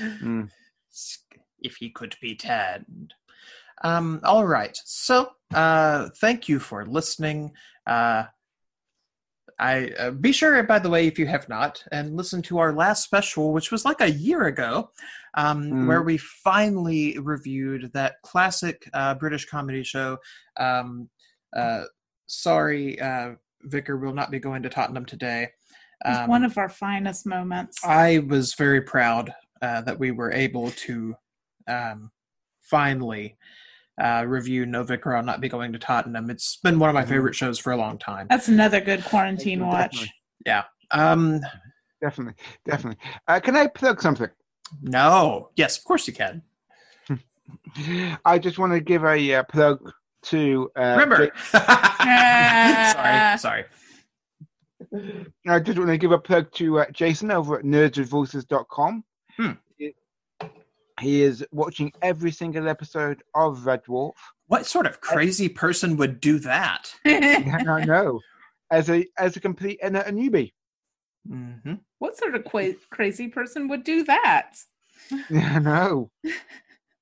[0.00, 0.48] Mm.
[1.60, 3.14] if he could be tanned.
[3.84, 4.78] Um, all right.
[4.84, 7.52] So, uh, thank you for listening.
[7.86, 8.24] Uh,
[9.58, 12.72] I uh, be sure, by the way, if you have not, and listen to our
[12.72, 14.90] last special, which was like a year ago,
[15.34, 15.86] um, Mhm.
[15.86, 20.18] where we finally reviewed that classic uh, British comedy show.
[20.56, 21.08] Um,
[21.56, 21.84] uh,
[22.26, 23.32] sorry, uh,
[23.62, 25.50] Vicar will not be going to Tottenham today.
[26.04, 27.78] Um, one of our finest moments.
[27.84, 31.14] I was very proud uh, that we were able to
[31.68, 32.10] um,
[32.62, 33.36] finally
[34.00, 36.30] uh, review No Vicar I'll Not Be Going to Tottenham.
[36.30, 37.08] It's been one of my Mhm.
[37.08, 38.26] favorite shows for a long time.
[38.30, 40.08] That's another good quarantine watch.
[40.44, 40.68] Definitely.
[40.90, 41.40] Um,
[42.00, 42.34] Definitely,
[42.66, 42.98] definitely.
[43.28, 44.28] Uh, can I plug something?
[44.82, 46.42] no, yes, of course you can.
[48.24, 49.92] I just want to give a uh, plug
[50.24, 50.70] to.
[50.76, 51.30] Uh, Remember.
[51.54, 53.36] Ah.
[53.38, 53.64] sorry,
[54.90, 55.24] sorry.
[55.48, 59.04] I just want to give a plug to uh, Jason over at nerdswithvoices.com.
[59.36, 59.50] Hmm.
[61.02, 64.12] He, he is watching every single episode of Red Dwarf.
[64.46, 66.94] What sort of crazy person would do that?
[67.06, 68.20] I know.
[68.70, 70.52] As a as a complete and a newbie.
[71.28, 74.56] hmm what sort of qua- crazy person would do that?
[75.30, 76.10] Yeah, I know.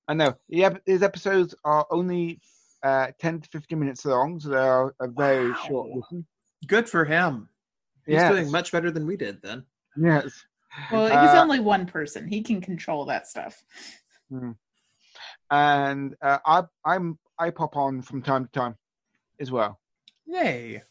[0.08, 0.34] I know.
[0.48, 2.40] The ep- his episodes are only
[2.82, 5.58] uh, 10 to 15 minutes long, so they are a very Wow.
[5.68, 6.26] short listen.
[6.66, 7.48] Good for him.
[8.06, 8.32] He's Yes.
[8.32, 9.64] doing much better than we did then.
[9.96, 10.44] Yes.
[10.90, 12.28] Well, he's Uh, only one person.
[12.28, 13.62] He can control that stuff.
[15.50, 18.76] And uh, I I'm I pop on from time to time
[19.40, 19.80] as well.
[20.26, 20.82] Yay.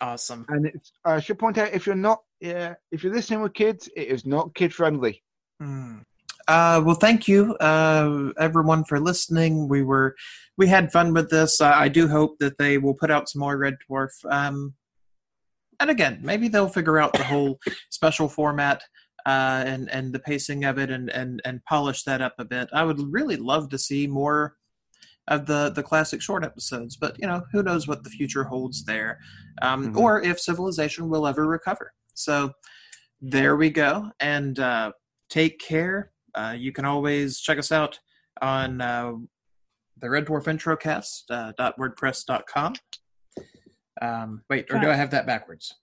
[0.00, 0.44] Awesome.
[0.48, 3.88] And it's I should point out if you're not uh, if you're listening with kids,
[3.96, 5.22] it is not kid friendly.
[5.60, 5.98] Hmm.
[6.46, 9.68] Uh, well, thank you, uh, everyone, for listening.
[9.68, 10.16] We were,
[10.56, 11.60] we had fun with this.
[11.60, 14.12] Uh, I do hope that they will put out some more Red Dwarf.
[14.30, 14.72] Um,
[15.80, 17.58] and again, maybe they'll figure out the whole
[17.90, 18.82] special format
[19.26, 22.68] uh, and and the pacing of it, and and and polish that up a bit.
[22.72, 24.56] I would really love to see more
[25.28, 28.84] of the the classic short episodes, but you know, who knows what the future holds
[28.84, 29.18] there,
[29.62, 29.96] um, Mhm.
[29.98, 31.92] or if civilization will ever recover.
[32.14, 32.52] So
[33.20, 34.92] there we go, and uh,
[35.28, 36.12] take care.
[36.34, 37.98] Uh, you can always check us out
[38.40, 39.12] on uh,
[40.00, 42.74] the Red Dwarf Introcast uh, wordpress.com.
[44.00, 45.74] Um, wait, or do I have that backwards?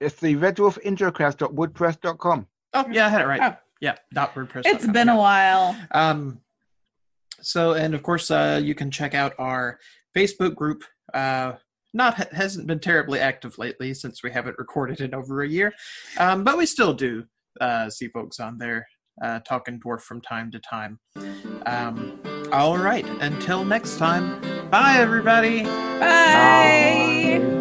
[0.00, 2.46] It's the Red Dwarf Introcast.wordpress.com.
[2.72, 3.40] Oh, yeah, I had it right.
[3.42, 3.56] Oh.
[3.80, 4.62] Yeah, dot WordPress.
[4.66, 5.74] It's been a while.
[5.92, 6.40] Um,
[7.40, 9.78] so, and of course, uh, you can check out our
[10.16, 11.52] Facebook group, uh,
[11.94, 15.72] not hasn't been terribly active lately since we haven't recorded in over a year,
[16.18, 17.24] um, but we still do
[17.60, 18.86] uh, see folks on there
[19.22, 21.00] uh, talking dwarf from time to time.
[21.66, 22.20] Um,
[22.52, 24.40] all right, until next time,
[24.70, 25.64] bye everybody.
[25.64, 27.40] Bye.
[27.40, 27.59] Bye.